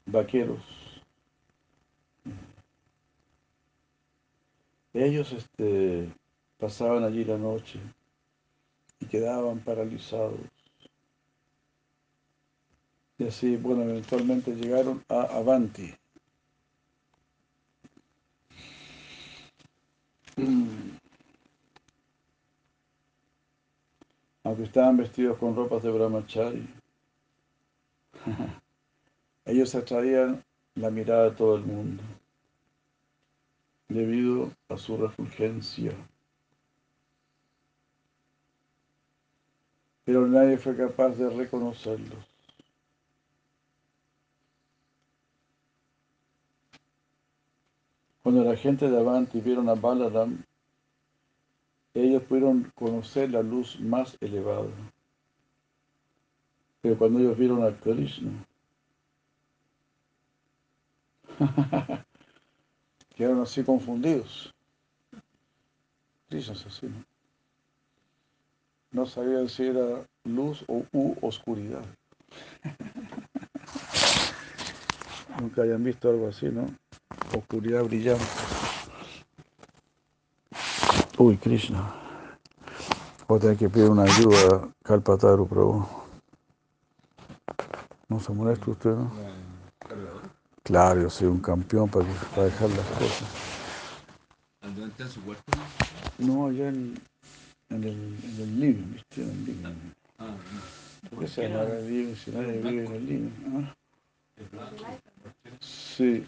[0.07, 0.59] vaqueros,
[4.93, 6.13] ellos este,
[6.59, 7.79] pasaban allí la noche
[8.99, 10.41] y quedaban paralizados.
[13.17, 15.95] Y así, bueno, eventualmente llegaron a Avanti.
[24.45, 26.69] Aunque estaban vestidos con ropas de brahmachari,
[29.45, 30.45] ellos atraían
[30.77, 32.03] la mirada de todo el mundo
[33.89, 35.93] debido a su refulgencia.
[40.05, 42.28] Pero nadie fue capaz de reconocerlos.
[48.29, 50.45] Cuando la gente de Avanti vieron a Balaram,
[51.95, 54.69] ellos pudieron conocer la luz más elevada.
[56.83, 58.45] Pero cuando ellos vieron a Krishna,
[63.17, 64.55] quedaron así confundidos.
[66.29, 67.03] Krishna es así, ¿no?
[68.91, 71.87] No sabían si era luz o u oscuridad.
[75.41, 76.67] Nunca hayan visto algo así, ¿no?
[77.37, 78.25] Oscuridad brillante.
[81.17, 81.95] Uy, Krishna.
[83.29, 85.87] Voy a tener que pedir una ayuda a Kalpataru, Prabhu.
[88.09, 89.13] No se molesta usted, ¿no?
[90.65, 93.29] Claro, yo soy un campeón para, para dejar las cosas.
[94.63, 95.43] ¿Dónde está su cuarto?
[96.19, 96.99] No, allá en,
[97.71, 99.23] en, el, en el living, ¿viste?
[99.23, 99.93] En el living.
[100.19, 100.35] Ah,
[101.11, 103.31] ¿Por qué se llama el living si nadie vive en el living?
[103.55, 103.75] ¿Ah?
[105.61, 106.27] Sí.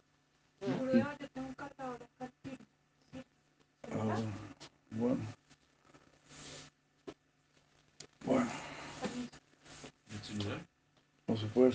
[3.93, 4.21] Ah,
[4.91, 5.21] bueno.
[8.25, 8.51] Bueno,
[11.27, 11.73] no se puede.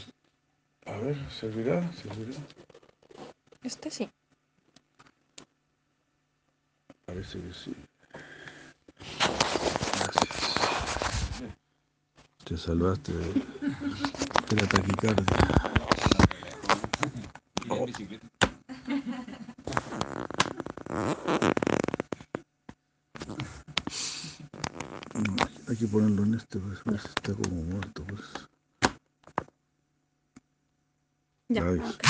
[0.86, 1.92] A ver, ¿servirá?
[1.94, 2.40] ¿Servirá?
[3.64, 4.10] Este sí.
[7.06, 7.76] Parece que sí.
[9.94, 10.66] Gracias.
[12.46, 15.85] Te salvaste de la taquicardia.
[17.68, 18.28] ¿Y en bicicleta?
[25.68, 28.22] Hay que ponerlo en este, pues, pues, está como muerto, pues.
[31.50, 31.64] Ya.
[31.64, 31.80] Ay.
[31.80, 32.04] ok.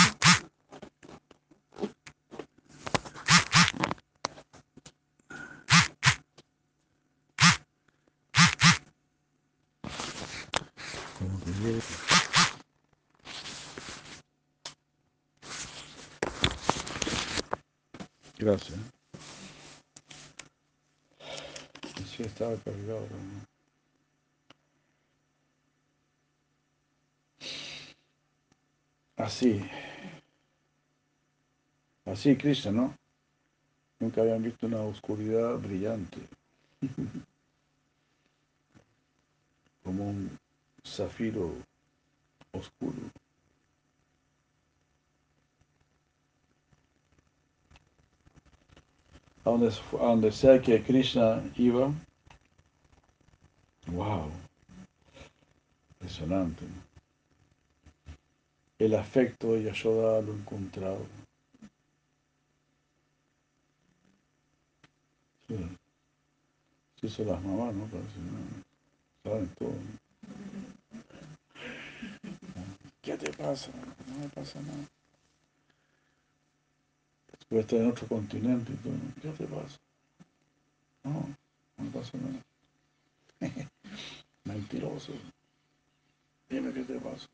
[11.18, 11.82] Como que llegue.
[18.46, 18.78] Gracias.
[22.06, 23.08] Sí, estaba cargado.
[29.18, 29.68] Así.
[32.06, 32.96] Así, Krishna, ¿no?
[34.00, 36.20] Nunca habían visto una oscuridad brillante.
[39.84, 40.38] Como un
[40.86, 41.52] zafiro
[42.52, 43.10] oscuro.
[49.46, 51.92] A donde, a donde sea que Krishna iba,
[53.88, 54.32] wow,
[55.94, 56.66] impresionante.
[58.80, 61.06] El afecto de Yashoda lo encontrado.
[65.48, 65.56] Sí,
[67.00, 67.88] sí son las mamás, ¿no?
[69.24, 69.70] Saben todo.
[69.70, 69.96] ¿no?
[73.04, 73.70] ¿Qué te pasa?
[74.08, 74.95] No me pasa nada.
[77.50, 78.94] Puede estar en otro continente y todo.
[79.22, 79.78] ¿Qué te pasa?
[81.04, 81.12] No,
[81.78, 82.44] no me pasa nada.
[84.46, 85.14] Mentiroso.
[86.50, 87.28] Dime qué te pasa.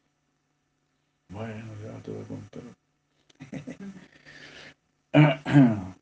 [1.29, 2.63] Bueno, ya te voy a contar.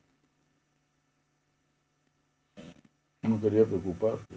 [3.22, 4.36] No quería preocuparte.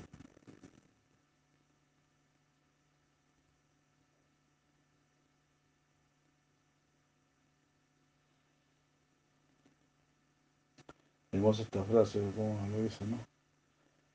[11.34, 13.18] Hermosa esta frase, como lo dice, ¿no?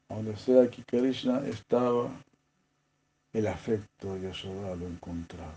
[0.08, 2.08] Donde sea que Krishna estaba,
[3.32, 5.52] el afecto de Yashoda lo encontraba.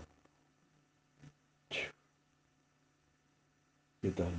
[4.00, 4.32] ¿Qué tal?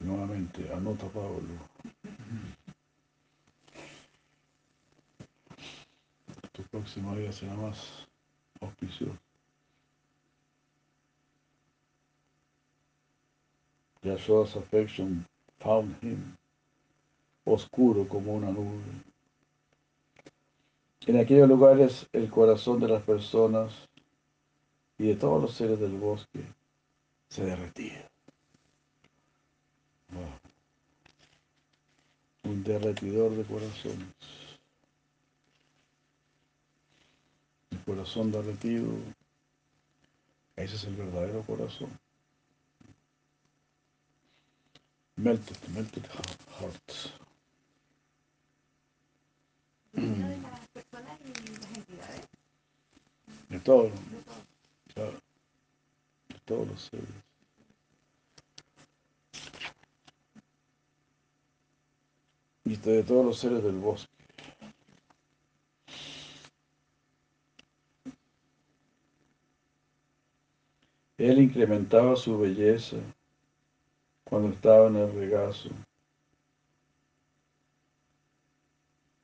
[0.00, 1.54] Nuevamente, anota Pablo.
[6.50, 8.08] Tu próxima vida será más
[8.60, 9.29] auspiciosa.
[14.02, 15.26] Yashoda's affection
[15.58, 16.36] found him
[17.44, 18.82] oscuro como una nube.
[21.06, 23.88] En aquellos lugares el corazón de las personas
[24.96, 26.40] y de todos los seres del bosque
[27.28, 28.08] se derretía.
[30.12, 30.22] Wow.
[32.52, 34.14] Un derretidor de corazones.
[37.70, 38.88] El corazón derretido,
[40.56, 41.99] ese es el verdadero corazón.
[45.22, 46.02] Melted, melted.
[49.92, 50.36] Primero de
[53.52, 53.90] las todo.
[54.94, 55.20] claro.
[56.28, 57.08] De todos los seres.
[62.64, 64.08] Y de todos los seres del bosque.
[71.18, 72.96] Él incrementaba su belleza
[74.40, 75.68] cuando estaba en el regazo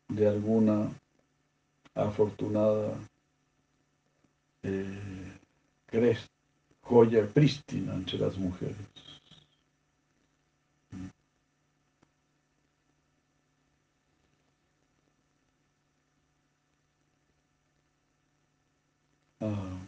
[0.08, 0.90] de alguna
[1.94, 2.98] afortunada
[4.62, 5.32] eh,
[6.82, 8.76] joya prístina entre las mujeres.
[19.40, 19.86] Ah.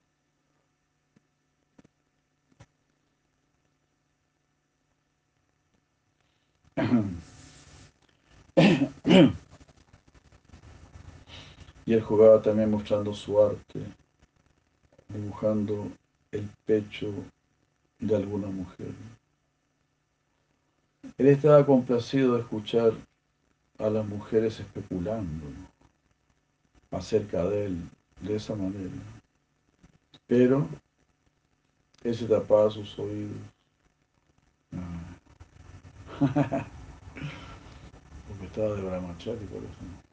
[11.88, 13.80] Y él jugaba también mostrando su arte,
[15.08, 15.90] dibujando
[16.32, 17.10] el pecho
[17.98, 18.92] de alguna mujer.
[21.16, 22.92] Él estaba complacido de escuchar
[23.78, 25.46] a las mujeres especulando
[26.90, 27.78] acerca de él
[28.20, 28.92] de esa manera.
[30.26, 30.68] Pero
[32.04, 33.38] él se tapaba sus oídos.
[34.76, 35.06] Ah.
[38.28, 40.07] Porque estaba de brahmachari por eso.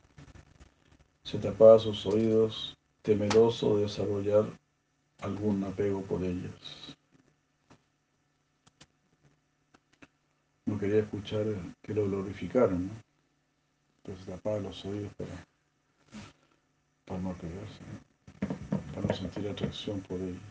[1.25, 4.45] Se tapaba sus oídos temeroso de desarrollar
[5.21, 6.95] algún apego por ellas.
[10.65, 11.47] No quería escuchar
[11.81, 12.93] que lo glorificaran, ¿no?
[13.97, 15.31] Entonces tapaba los oídos para,
[17.05, 18.93] para no apegarse, ¿no?
[18.93, 20.43] para no sentir atracción por ellas.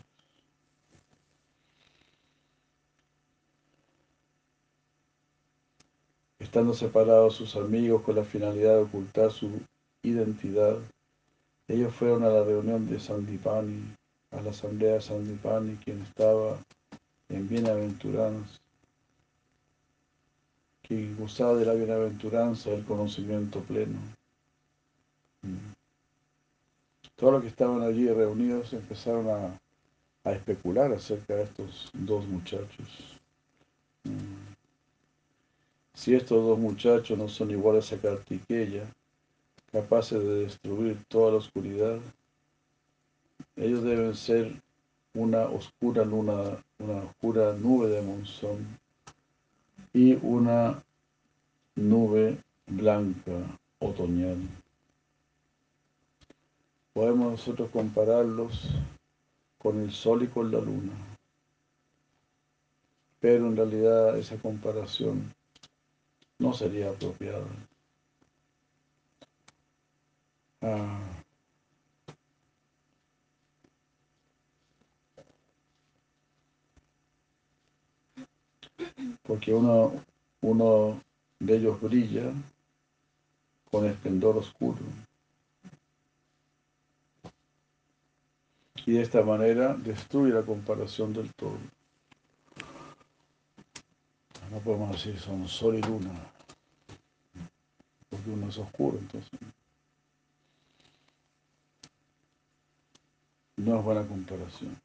[6.37, 9.61] Estando separados sus amigos con la finalidad de ocultar su
[10.05, 10.77] identidad,
[11.67, 13.83] ellos fueron a la reunión de Sandipani,
[14.31, 16.59] a la asamblea de Sandipani, quien estaba
[17.29, 18.59] en bienaventuranza,
[20.83, 23.97] que gozaba de la bienaventuranza del conocimiento pleno.
[25.41, 25.73] Mm.
[27.15, 29.59] Todos los que estaban allí reunidos empezaron a,
[30.29, 33.17] a especular acerca de estos dos muchachos.
[34.03, 34.53] Mm.
[35.95, 38.85] Si estos dos muchachos no son iguales a Kartikeya,
[39.75, 41.99] capaces de destruir toda la oscuridad,
[43.57, 44.61] ellos deben ser
[45.13, 48.79] una oscura luna, una oscura nube de monzón
[49.91, 50.81] y una
[51.75, 53.33] nube blanca
[53.79, 54.37] otoñal.
[56.93, 58.69] Podemos nosotros compararlos
[59.57, 60.93] con el sol y con la luna,
[63.19, 65.33] pero en realidad esa comparación
[66.39, 67.43] no sería apropiada.
[70.67, 70.99] Ah.
[79.21, 80.03] Porque uno,
[80.41, 80.99] uno
[81.39, 82.33] de ellos brilla
[83.69, 84.79] con esplendor oscuro.
[88.87, 91.59] Y de esta manera destruye la comparación del todo.
[94.49, 96.11] No podemos decir son sol y luna,
[98.09, 99.39] porque uno es oscuro, entonces.
[103.57, 104.79] No es buena comparación.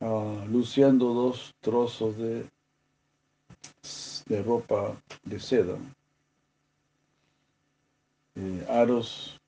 [0.00, 2.46] Ah, luciendo dos trozos de,
[4.26, 5.78] de ropa de seda,
[8.34, 9.40] eh, aros,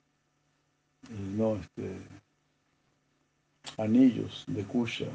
[1.11, 2.00] eh, no, este,
[3.76, 5.09] anillos de cuya,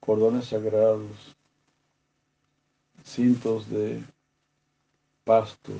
[0.00, 1.36] cordones sagrados,
[3.08, 4.04] cintos de
[5.24, 5.72] pasto,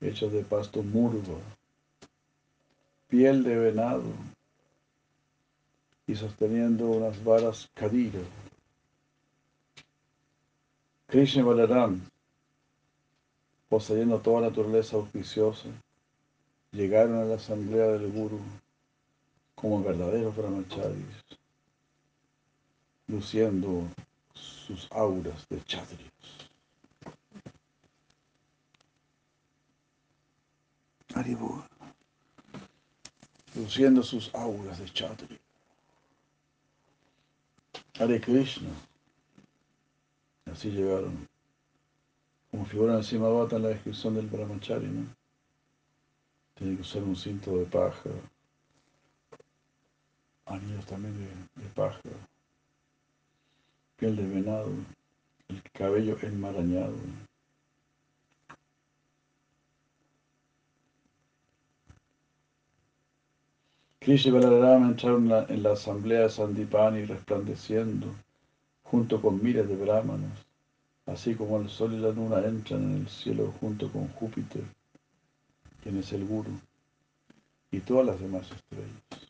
[0.00, 1.38] hechos de pasto murva,
[3.08, 4.12] piel de venado
[6.06, 8.20] y sosteniendo unas varas kadira.
[11.08, 12.00] Krishna Balaram,
[13.68, 15.68] poseyendo toda naturaleza auspiciosa,
[16.70, 18.40] llegaron a la asamblea del Guru
[19.56, 21.24] como verdaderos brahmacharis,
[23.08, 23.88] luciendo
[24.66, 26.10] sus auras de chatrios.
[31.14, 31.62] Haribur,
[33.54, 35.38] luciendo sus auras de chatri.
[37.98, 38.70] Hare Krishna.
[40.52, 41.28] Así llegaron.
[42.50, 45.06] Como figura encima bata en la descripción del Brahmachari, ¿no?
[46.54, 48.10] Tiene que usar un cinto de paja,
[50.46, 52.00] anillos también de paja,
[53.96, 54.70] piel de venado,
[55.48, 56.96] el cabello enmarañado.
[64.00, 68.14] Krishna y Balarama entraron en la, en la asamblea de Sandipani resplandeciendo
[68.84, 70.46] junto con miles de brahmanas,
[71.06, 74.62] así como el sol y la luna entran en el cielo junto con Júpiter,
[75.82, 76.52] quien es el guru,
[77.72, 79.26] y todas las demás estrellas.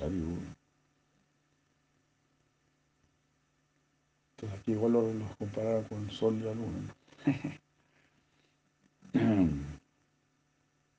[0.00, 0.22] Hari
[4.42, 6.94] Entonces aquí igual los, los compararon con el sol y la luna.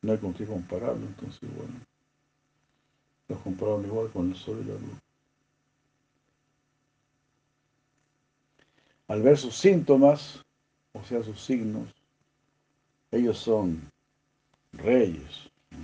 [0.02, 1.74] No hay con qué compararlo, entonces bueno.
[3.28, 5.02] Los compararon igual con el sol y la luna.
[9.10, 10.42] Al ver sus síntomas,
[10.94, 11.90] o sea, sus signos,
[13.12, 13.82] ellos son
[14.72, 15.50] reyes.
[15.72, 15.80] ¿no?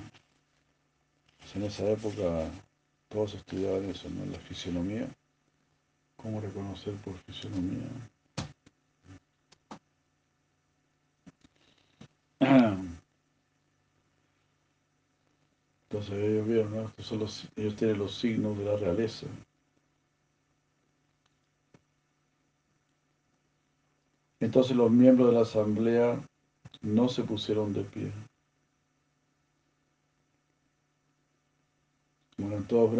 [1.39, 2.49] Pues en esa época
[3.10, 4.26] todos estudiaban eso, ¿no?
[4.32, 5.10] La fisionomía.
[6.22, 7.88] ¿Cómo reconocer por fisionomía?
[15.89, 16.82] Entonces ellos vieron, ¿no?
[16.84, 19.28] Estos son los, ellos tienen los signos de la realeza.
[24.41, 26.20] Entonces los miembros de la asamblea
[26.82, 28.11] no se pusieron de pie.
[32.38, 32.91] Eran todos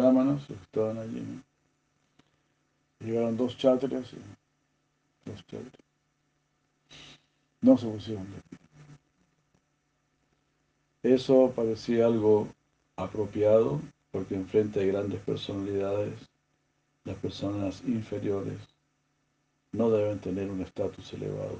[0.46, 1.49] que estaban allí, ¿no?
[3.00, 5.84] Llegaron dos chátrias y dos chátrias.
[7.62, 8.58] No se pusieron de pie.
[11.02, 12.48] Eso parecía algo
[12.96, 13.80] apropiado
[14.10, 16.30] porque enfrente de grandes personalidades,
[17.04, 18.58] las personas inferiores
[19.72, 21.58] no deben tener un estatus elevado.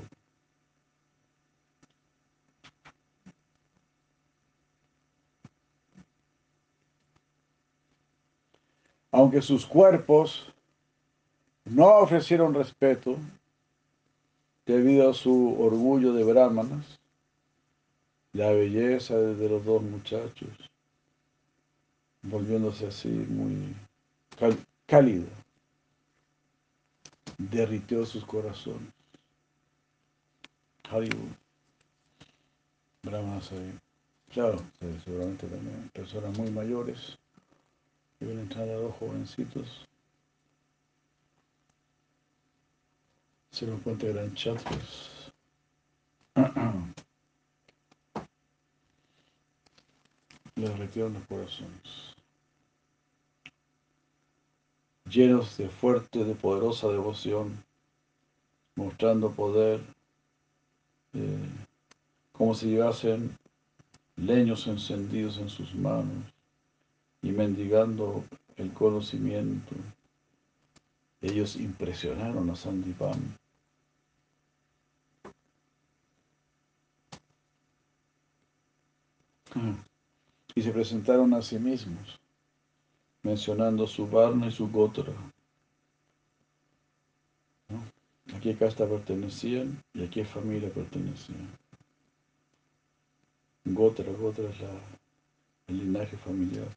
[9.12, 10.50] Aunque sus cuerpos
[11.71, 13.16] no ofrecieron respeto
[14.66, 16.99] debido a su orgullo de brahmanas,
[18.33, 20.51] la belleza de los dos muchachos,
[22.23, 23.75] volviéndose así muy
[24.87, 25.27] cálido,
[27.39, 28.93] derritió sus corazones.
[30.91, 31.37] Hollywood.
[33.03, 33.79] Brahmanas ahí.
[34.33, 34.61] Claro,
[35.05, 37.16] seguramente también personas muy mayores.
[38.18, 39.89] Y ven entrar a dos jovencitos.
[43.51, 45.33] Se lo cuenta gran chatras.
[50.55, 52.15] Les retiraron los corazones.
[55.07, 57.65] Llenos de fuerte, de poderosa devoción,
[58.77, 59.81] mostrando poder,
[61.15, 61.49] eh,
[62.33, 63.37] como si llevasen
[64.17, 66.25] leños encendidos en sus manos
[67.23, 68.25] y mendigando
[68.57, 69.75] el conocimiento.
[71.21, 73.39] Ellos impresionaron a Sandipan.
[80.55, 82.21] Y se presentaron a sí mismos,
[83.23, 85.13] mencionando su Varna y su Gotra.
[87.69, 88.37] ¿No?
[88.37, 91.49] ¿A qué casta pertenecían y a qué familia pertenecían?
[93.65, 94.71] Gotra, Gotra es la,
[95.69, 96.69] el linaje familiar.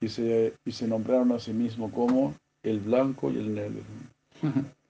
[0.00, 3.82] Y se, y se nombraron a sí mismos como el blanco y el negro.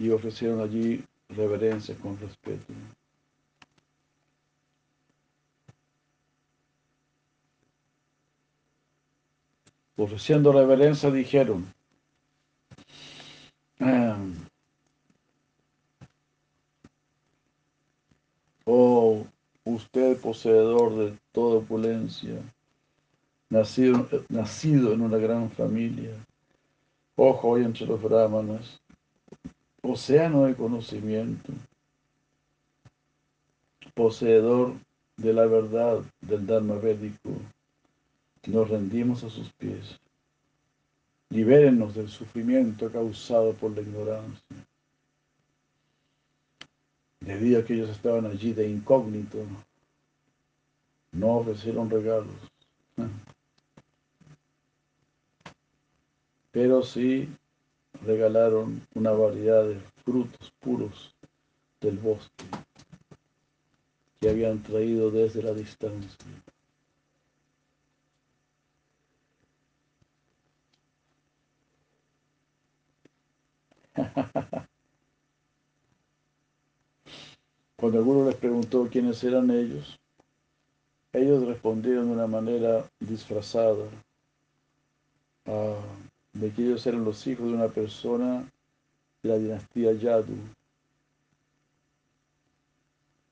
[0.00, 2.72] y ofrecieron allí reverencia con respeto.
[9.98, 11.70] Ofreciendo reverencia dijeron,
[18.64, 19.26] oh
[19.64, 22.40] usted poseedor de toda opulencia,
[23.50, 26.14] nacido, nacido en una gran familia,
[27.16, 28.80] ojo hoy entre los brahmanas,
[29.82, 31.52] océano de conocimiento,
[33.94, 34.74] poseedor
[35.16, 37.30] de la verdad del Dharma védico,
[38.46, 40.00] nos rendimos a sus pies.
[41.28, 44.56] Libérenos del sufrimiento causado por la ignorancia.
[47.20, 49.38] Debido a que ellos estaban allí de incógnito,
[51.12, 52.34] no ofrecieron regalos.
[56.50, 57.28] Pero sí
[58.04, 61.14] regalaron una variedad de frutos puros
[61.80, 62.44] del bosque
[64.20, 66.18] que habían traído desde la distancia.
[77.76, 79.98] Cuando alguno les preguntó quiénes eran ellos,
[81.12, 83.86] ellos respondieron de una manera disfrazada
[86.40, 88.50] de que ellos eran los hijos de una persona
[89.22, 90.38] de la dinastía Yadu,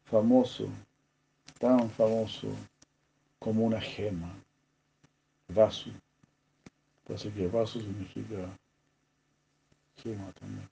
[0.04, 0.68] famoso,
[1.58, 2.48] tan famoso
[3.38, 4.30] como una gema,
[5.48, 5.90] Vasu.
[7.14, 8.50] Así que Vasu significa
[9.96, 10.68] gema también.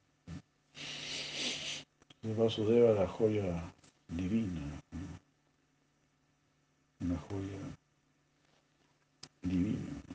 [2.22, 3.72] El Vasudeva la joya
[4.08, 4.82] divina,
[7.00, 7.58] una joya
[9.42, 10.05] divina.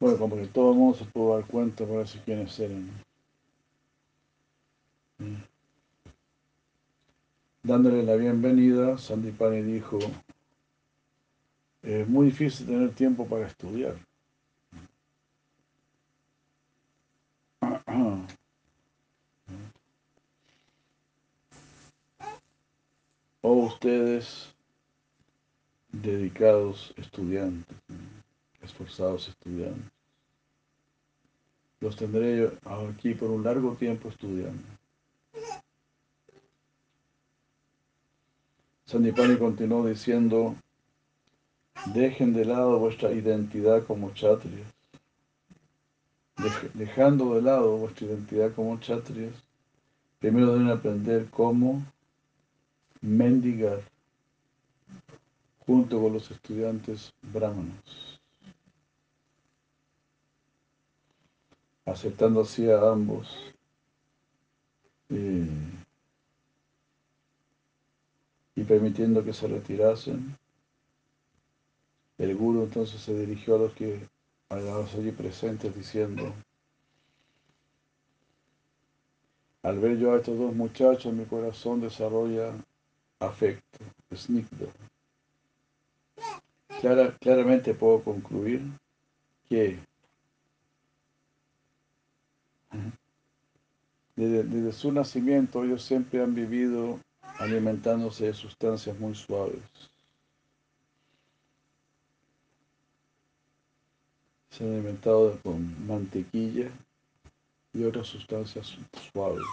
[0.00, 2.88] Bueno, como que todo el mundo se pudo dar cuenta, parece quiénes eran.
[5.18, 5.42] Mm.
[7.64, 9.98] Dándole la bienvenida, Sandipani dijo,
[11.82, 14.07] es muy difícil tener tiempo para estudiar.
[23.50, 24.54] O ustedes,
[25.90, 27.78] dedicados estudiantes,
[28.60, 29.90] esforzados estudiantes,
[31.80, 34.62] los tendré aquí por un largo tiempo estudiando.
[38.84, 40.54] Sandipani continuó diciendo,
[41.94, 44.68] dejen de lado vuestra identidad como chatrias.
[46.74, 49.32] dejando de lado vuestra identidad como chatrias,
[50.18, 51.82] primero deben aprender cómo
[53.00, 53.80] mendigar
[55.66, 58.20] junto con los estudiantes brahmanos,
[61.84, 63.28] aceptando así a ambos.
[65.10, 65.46] Eh,
[68.56, 70.36] y permitiendo que se retirasen,
[72.18, 74.08] el guru entonces se dirigió a los que
[74.48, 76.34] a los allí presentes diciendo,
[79.62, 82.52] al ver yo a estos dos muchachos, mi corazón desarrolla
[83.20, 83.78] afecto,
[84.14, 84.66] snigda.
[86.80, 88.62] Clara, claramente puedo concluir
[89.48, 89.78] que
[94.14, 97.00] desde, desde su nacimiento ellos siempre han vivido
[97.38, 99.62] alimentándose de sustancias muy suaves.
[104.50, 106.70] Se han alimentado con mantequilla
[107.72, 108.76] y otras sustancias
[109.12, 109.46] suaves.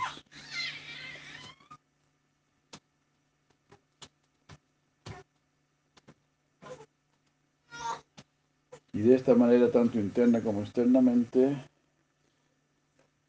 [8.96, 11.54] Y de esta manera, tanto interna como externamente,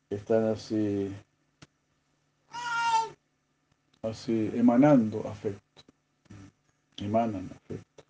[0.08, 1.12] están así
[4.00, 5.82] así emanando afecto,
[6.98, 8.04] emanan afecto.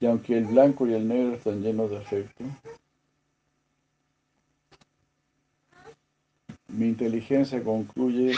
[0.00, 2.44] Y aunque el blanco y el negro están llenos de afecto,
[6.66, 8.34] mi inteligencia concluye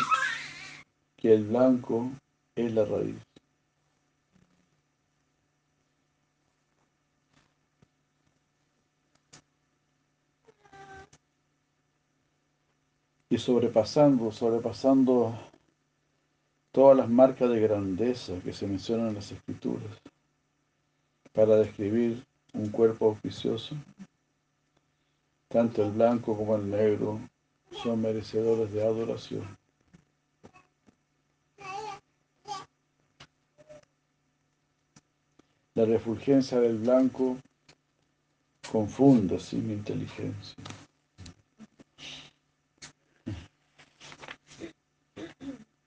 [1.16, 2.10] que el blanco
[2.66, 3.16] es la raíz.
[13.30, 15.38] y sobrepasando, sobrepasando
[16.72, 20.00] todas las marcas de grandeza que se mencionan en las escrituras
[21.32, 23.76] para describir un cuerpo auspicioso,
[25.48, 27.20] tanto el blanco como el negro
[27.82, 29.58] son merecedores de adoración.
[35.78, 37.38] La refulgencia del blanco
[38.68, 40.56] confunde así mi inteligencia.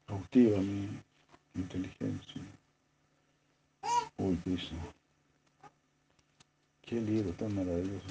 [0.07, 0.87] Cautiva mi
[1.55, 2.41] inteligencia.
[4.17, 4.79] Uy, Krishna.
[6.83, 8.07] Qué libro tan maravilloso.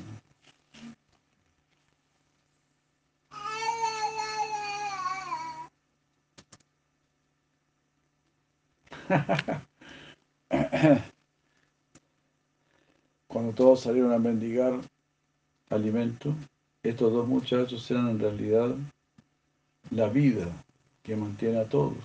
[13.30, 14.80] Cuando todos salieron a mendigar
[15.68, 16.34] alimento,
[16.82, 18.74] estos dos muchachos eran en realidad
[19.92, 20.48] la vida
[21.04, 21.96] que mantiene a todos.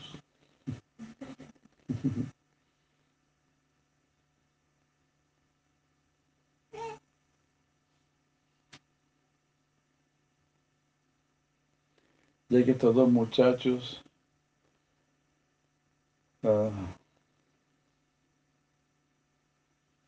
[12.47, 14.03] Ya que estos dos muchachos
[16.43, 16.69] uh,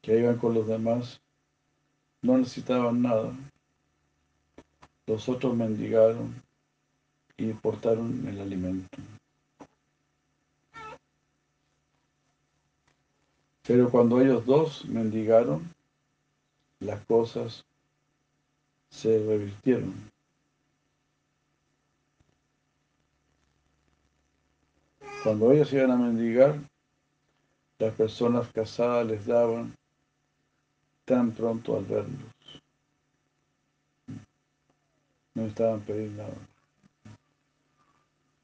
[0.07, 1.19] que iban con los demás
[2.21, 3.33] no necesitaban nada.
[5.05, 6.41] Los otros mendigaron
[7.35, 8.97] y portaron el alimento.
[13.63, 15.69] Pero cuando ellos dos mendigaron,
[16.79, 17.65] las cosas
[18.89, 19.93] se revirtieron.
[25.21, 26.57] Cuando ellos iban a mendigar,
[27.77, 29.76] las personas casadas les daban
[31.07, 32.61] tan pronto al verlos.
[35.35, 36.23] No estaban pidiendo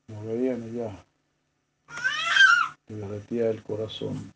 [0.07, 0.23] nada.
[0.23, 1.05] Veían ya.
[2.87, 4.31] Les derretía el corazón.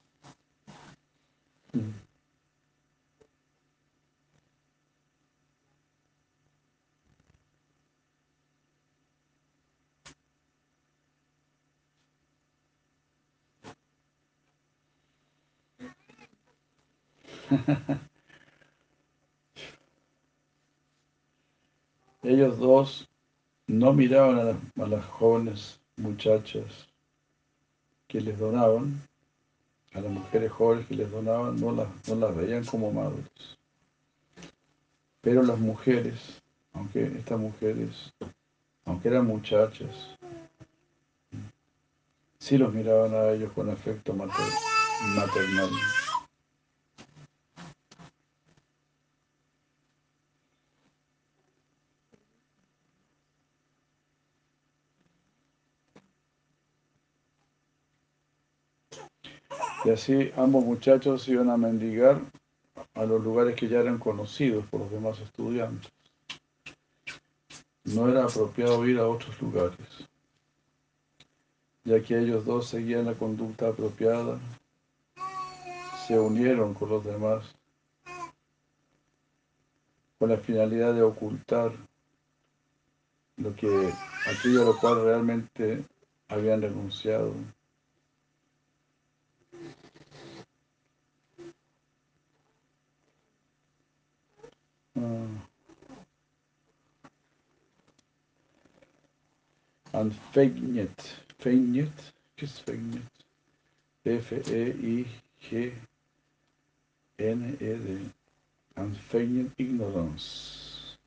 [22.24, 23.08] Ellos dos
[23.68, 26.88] no miraban a las, jóvenes muchachas
[28.08, 29.02] que les donaban,
[29.94, 33.58] a las mujeres jóvenes que les donaban, no las, no las veían como madres.
[35.22, 36.42] Pero las mujeres,
[36.74, 38.14] aunque estas mujeres,
[38.86, 40.16] aunque eran muchachas,
[42.40, 44.54] sí los miraban a ellos con afecto mater-
[45.16, 45.70] maternal.
[59.88, 62.20] Y así ambos muchachos iban a mendigar
[62.94, 65.90] a los lugares que ya eran conocidos por los demás estudiantes.
[67.86, 69.88] No era apropiado ir a otros lugares,
[71.86, 74.38] ya que ellos dos seguían la conducta apropiada,
[76.06, 77.46] se unieron con los demás
[80.20, 81.72] con la finalidad de ocultar
[83.38, 83.94] lo que
[84.26, 85.86] aquello a lo cual realmente
[86.28, 87.34] habían renunciado.
[94.98, 95.28] Ah.
[99.94, 100.98] And Feignet.
[101.40, 101.92] Feignet.
[102.36, 103.04] ¿Qué es Feignet?
[104.06, 105.06] F-E-I-G-N-E-D.
[108.76, 110.98] And Feignet Ignorance.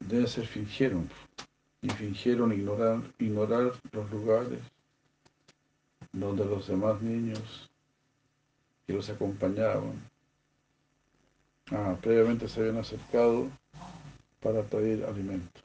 [0.00, 1.08] Debe ser fingieron.
[1.80, 4.60] Y fingieron ignorar, ignorar los lugares
[6.12, 7.70] donde los demás niños
[8.86, 10.11] que los acompañaban
[11.72, 13.48] Ah, previamente se habían acercado
[14.40, 15.60] para pedir alimento.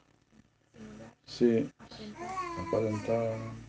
[1.26, 1.70] Sí,
[2.66, 3.68] aparentaban.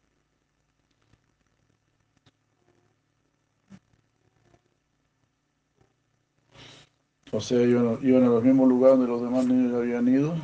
[7.31, 10.35] O sea, iban, iban a los mismos lugares donde los demás niños habían ido,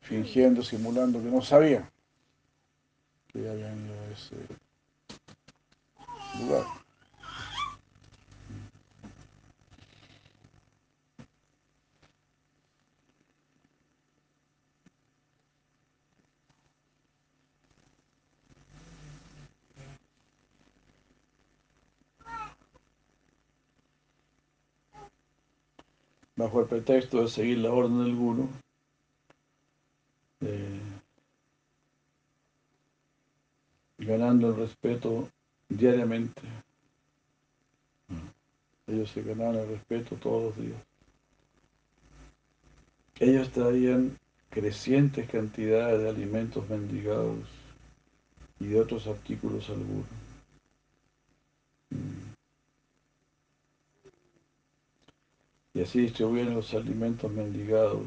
[0.00, 1.88] fingiendo, simulando que no sabían
[3.34, 4.36] que ya habían ido a ese
[6.38, 6.83] lugar.
[26.44, 28.46] Bajo el pretexto de seguir la orden del guru,
[30.42, 30.80] eh,
[33.96, 35.30] ganando el respeto
[35.70, 36.42] diariamente.
[38.86, 40.82] Ellos se ganaban el respeto todos los días.
[43.18, 44.18] Ellos traían
[44.50, 47.48] crecientes cantidades de alimentos mendigados
[48.60, 50.04] y de otros artículos al guru.
[55.74, 58.06] Y así distribuían los alimentos mendigados.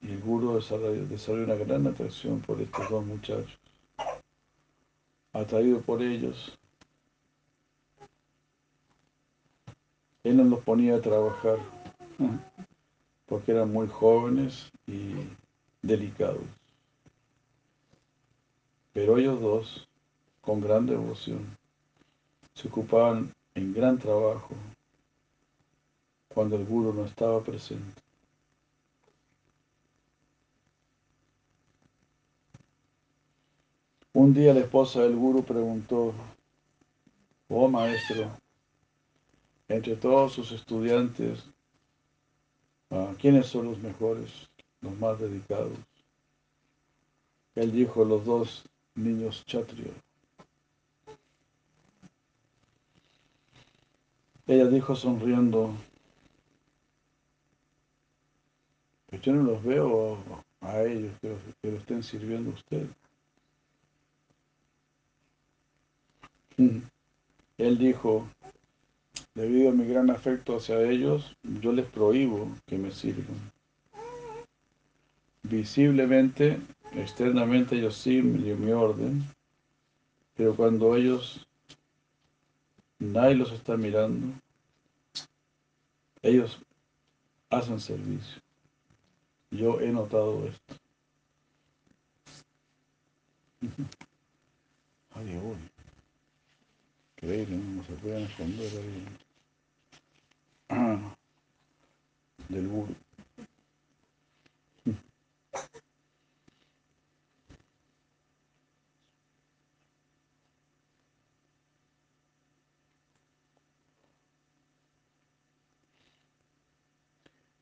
[0.00, 3.58] Y el guru desarrolló, una gran atracción por estos dos muchachos.
[5.34, 6.56] Atraído por ellos,
[10.22, 11.58] él no los ponía a trabajar
[13.26, 15.14] porque eran muy jóvenes y
[15.82, 16.44] delicados.
[18.92, 19.88] Pero ellos dos,
[20.40, 21.56] con gran devoción,
[22.54, 24.54] se ocupaban en gran trabajo
[26.34, 28.02] cuando el guru no estaba presente.
[34.12, 36.12] Un día la esposa del guru preguntó,
[37.48, 38.30] oh maestro,
[39.68, 41.44] entre todos sus estudiantes,
[42.90, 44.48] ah, ¿quiénes son los mejores,
[44.80, 45.78] los más dedicados?
[47.54, 49.92] Él dijo, los dos niños chatrio.
[54.46, 55.84] Ella dijo sonriendo, pues
[59.22, 60.18] yo no los veo
[60.60, 62.86] a ellos que lo estén sirviendo a usted.
[67.58, 68.28] Él dijo,
[69.34, 73.52] debido a mi gran afecto hacia ellos, yo les prohíbo que me sirvan.
[75.42, 76.58] Visiblemente,
[76.92, 79.24] externamente ellos sí me dio mi orden,
[80.36, 81.46] pero cuando ellos,
[82.98, 84.28] nadie los está mirando,
[86.22, 86.58] ellos
[87.50, 88.40] hacen servicio.
[89.54, 90.74] Yo he notado esto.
[95.14, 95.56] Ay, uy.
[97.16, 97.76] Increíble, ¿no?
[97.76, 99.06] no se pueden esconder ahí.
[102.48, 102.96] Del guru.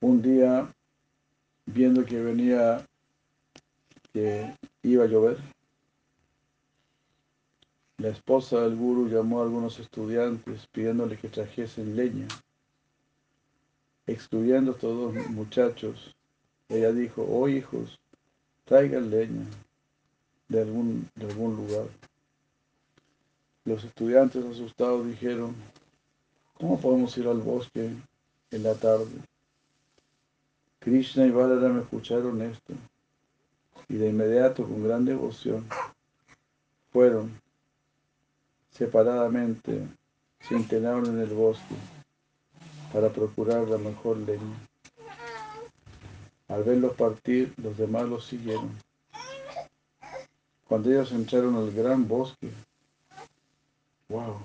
[0.01, 0.75] Un día,
[1.73, 2.87] viendo que venía,
[4.13, 5.39] que iba a llover,
[7.99, 12.27] la esposa del guru llamó a algunos estudiantes pidiéndole que trajesen leña.
[14.07, 16.15] Excluyendo a estos dos muchachos,
[16.69, 18.01] ella dijo, oh hijos,
[18.65, 19.47] traigan leña
[20.49, 21.87] de algún, de algún lugar.
[23.65, 25.55] Los estudiantes asustados dijeron,
[26.55, 27.93] ¿cómo podemos ir al bosque
[28.51, 29.32] en la tarde?
[30.83, 32.75] Krishna y Balaram escucharon esto
[33.89, 35.65] y de inmediato con gran devoción
[36.93, 37.41] fueron
[38.73, 39.87] separadamente,
[40.41, 41.77] se en el bosque
[42.93, 44.69] para procurar la mejor leña.
[46.49, 48.77] Al verlos partir, los demás los siguieron.
[50.67, 52.51] Cuando ellos entraron al gran bosque,
[54.09, 54.37] wow,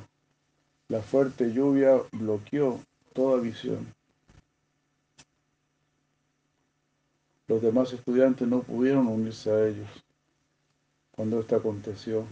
[0.88, 2.80] la fuerte lluvia bloqueó
[3.14, 3.97] toda visión.
[7.48, 9.88] Los demás estudiantes no pudieron unirse a ellos
[11.12, 12.28] cuando esto aconteció.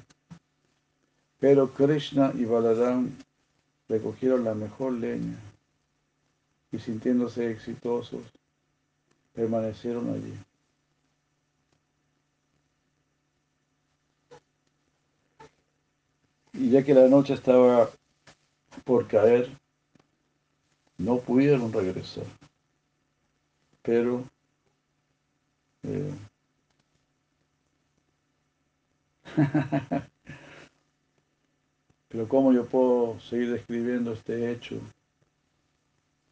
[1.40, 3.12] Pero Krishna y Balaram
[3.88, 5.38] recogieron la mejor leña
[6.72, 8.24] y sintiéndose exitosos,
[9.34, 10.34] permanecieron allí.
[16.54, 17.90] Y ya que la noche estaba
[18.84, 19.50] por caer,
[20.98, 22.26] no pudieron regresar.
[23.82, 24.24] Pero
[32.10, 34.80] Pero ¿cómo yo puedo seguir describiendo este hecho?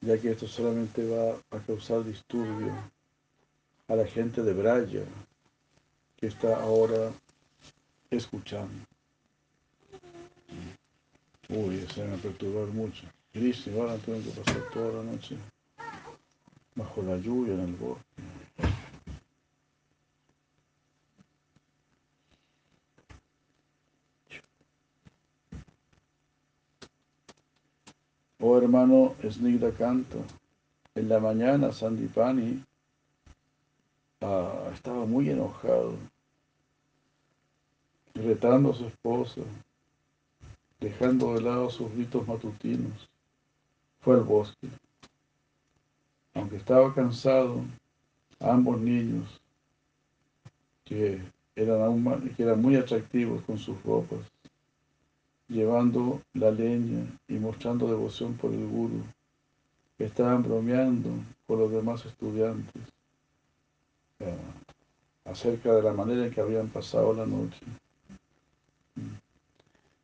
[0.01, 2.73] Ya que esto solamente va a causar disturbio
[3.87, 5.03] a la gente de Braya
[6.17, 7.11] que está ahora
[8.09, 8.85] escuchando.
[11.49, 13.05] Uy, se a perturbar mucho.
[13.31, 15.37] Triste, van a tener que pasar toda la noche
[16.75, 18.32] bajo la lluvia en el bosque.
[28.45, 30.21] Oh hermano Snigda Canto,
[30.95, 32.61] en la mañana Sandipani
[34.19, 35.95] ah, estaba muy enojado,
[38.13, 39.39] retando a su esposa,
[40.81, 43.09] dejando de lado sus ritos matutinos.
[44.01, 44.67] Fue al bosque.
[46.33, 47.61] Aunque estaba cansado,
[48.41, 49.39] ambos niños,
[50.83, 51.21] que
[51.55, 54.19] eran muy atractivos con sus ropas,
[55.53, 59.03] llevando la leña y mostrando devoción por el guru,
[59.99, 61.09] estaban bromeando
[61.47, 62.81] con los demás estudiantes
[64.19, 64.35] eh,
[65.25, 67.59] acerca de la manera en que habían pasado la noche.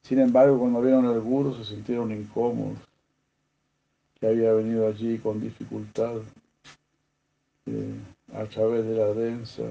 [0.03, 2.77] Sin embargo, cuando vieron al guru se sintieron incómodos,
[4.19, 6.17] que había venido allí con dificultad
[7.65, 7.95] eh,
[8.33, 9.63] a través de la densa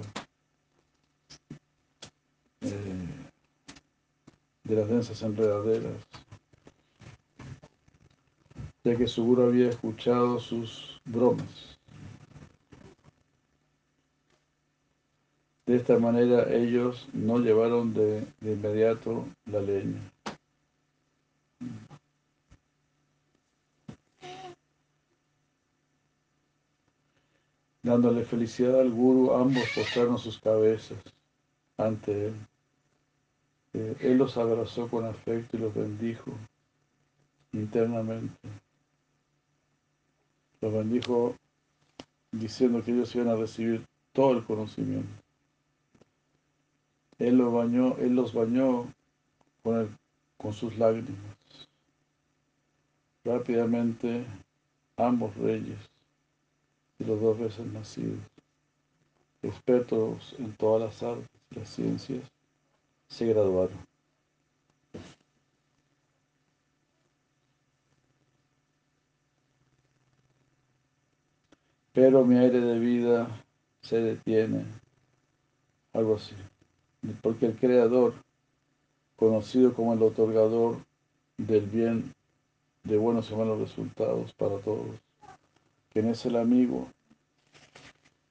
[4.68, 5.96] de las densas enredaderas,
[8.84, 11.78] ya que seguro había escuchado sus bromas.
[15.64, 20.00] De esta manera ellos no llevaron de, de inmediato la leña.
[27.82, 30.98] Dándole felicidad al guru, ambos postraron sus cabezas
[31.78, 32.34] ante él.
[33.72, 36.32] Él los abrazó con afecto y los bendijo
[37.52, 38.48] internamente.
[40.60, 41.36] Los bendijo
[42.32, 45.22] diciendo que ellos iban a recibir todo el conocimiento.
[47.18, 48.92] Él los bañó, él los bañó
[49.62, 49.96] con,
[50.36, 51.36] con sus lágrimas.
[53.24, 54.24] Rápidamente
[54.96, 55.78] ambos reyes
[56.98, 58.18] y los dos veces nacidos,
[59.42, 62.22] expertos en todas las artes y las ciencias,
[63.08, 63.76] se graduaron.
[71.92, 73.44] Pero mi aire de vida
[73.82, 74.64] se detiene,
[75.92, 76.34] algo así,
[77.22, 78.14] porque el Creador,
[79.16, 80.76] conocido como el otorgador
[81.38, 82.14] del bien,
[82.84, 84.94] de buenos y malos resultados para todos,
[85.92, 86.86] quien es el amigo,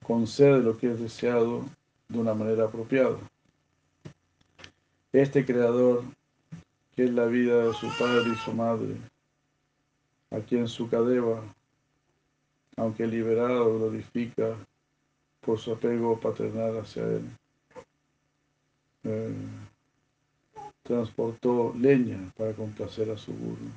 [0.04, 1.66] concede lo que es deseado
[2.08, 3.18] de una manera apropiada.
[5.18, 6.04] Este creador,
[6.96, 8.98] que es la vida de su padre y su madre,
[10.30, 11.44] a quien Sukadeva,
[12.76, 14.56] aunque liberado, glorifica
[15.42, 17.28] por su apego paternal hacia él.
[19.06, 19.34] Eh,
[20.84, 23.72] transportó leña para complacer a su guru.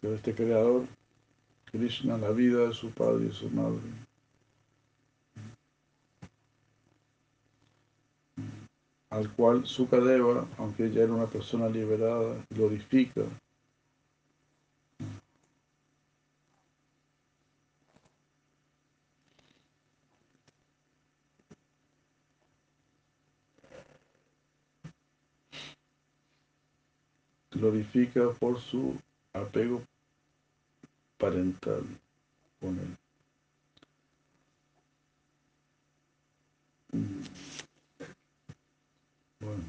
[0.00, 0.86] Pero este creador,
[1.66, 3.82] Krishna, la vida de su padre y su madre,
[9.14, 13.22] al cual Sukadeva, aunque ella era una persona liberada, glorifica.
[27.52, 28.96] Glorifica por su
[29.32, 29.80] apego
[31.18, 31.84] parental
[32.60, 32.96] con él.
[39.44, 39.64] Bueno.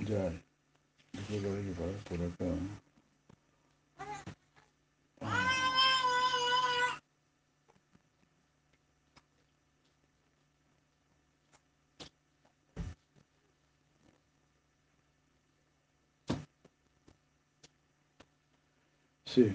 [0.00, 0.30] Ya,
[1.12, 2.44] yo creo que hay que parar por acá.
[19.24, 19.52] Sí.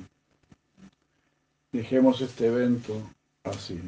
[1.72, 3.02] Dejemos este evento
[3.44, 3.80] así.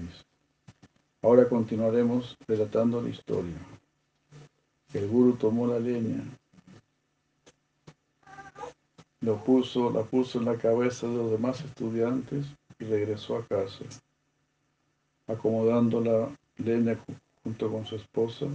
[1.25, 3.57] Ahora continuaremos relatando la historia.
[4.93, 6.23] El guru tomó la leña,
[9.21, 12.45] la puso en la cabeza de los demás estudiantes
[12.77, 13.85] y regresó a casa.
[15.25, 18.45] Acomodando la leña ju- junto con su esposa,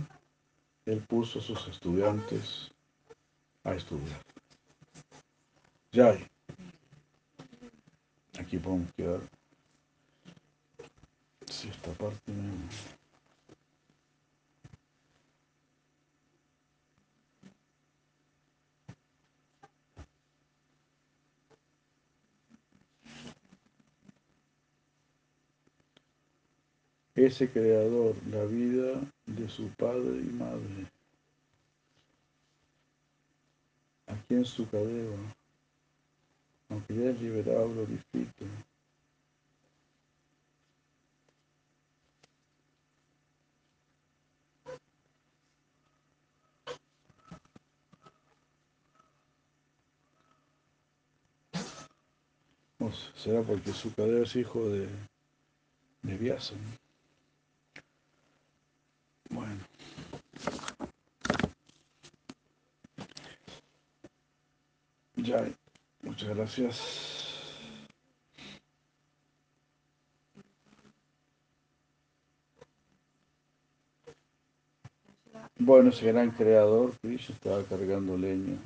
[0.87, 2.71] él puso a sus estudiantes
[3.65, 4.23] a estudiar.
[5.91, 6.25] Yay.
[8.39, 9.40] Aquí podemos quedar.
[11.51, 12.69] Si esta parte me...
[27.17, 30.87] Ese creador, la vida de su padre y madre,
[34.07, 35.19] aquí en su cadeva,
[36.71, 38.70] aunque ya es liberado, glorifica.
[53.15, 54.89] Será porque su cadeva es hijo de,
[56.03, 56.57] de.
[59.29, 59.61] Bueno.
[65.17, 65.47] Ya,
[66.03, 67.11] muchas gracias.
[75.59, 78.57] Bueno, ese gran creador, Krishna, estaba cargando leña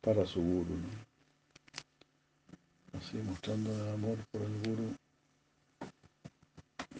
[0.00, 0.74] para su guru.
[0.74, 1.11] ¿no?
[3.02, 4.94] Así mostrando el amor por el guru,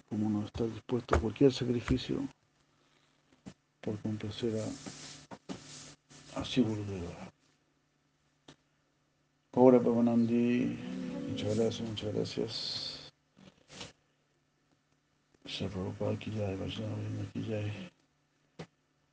[0.08, 2.26] como uno está dispuesto a cualquier sacrificio
[3.80, 7.30] por complacer a, a Sri Gurudeva.
[9.52, 10.76] Ahora, Pavanandi,
[11.28, 13.12] muchas gracias, muchas gracias.
[15.46, 17.90] Se ki jai, Vaishnava Vrinda ki jai.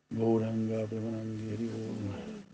[0.09, 2.48] Gauranga Premanandi.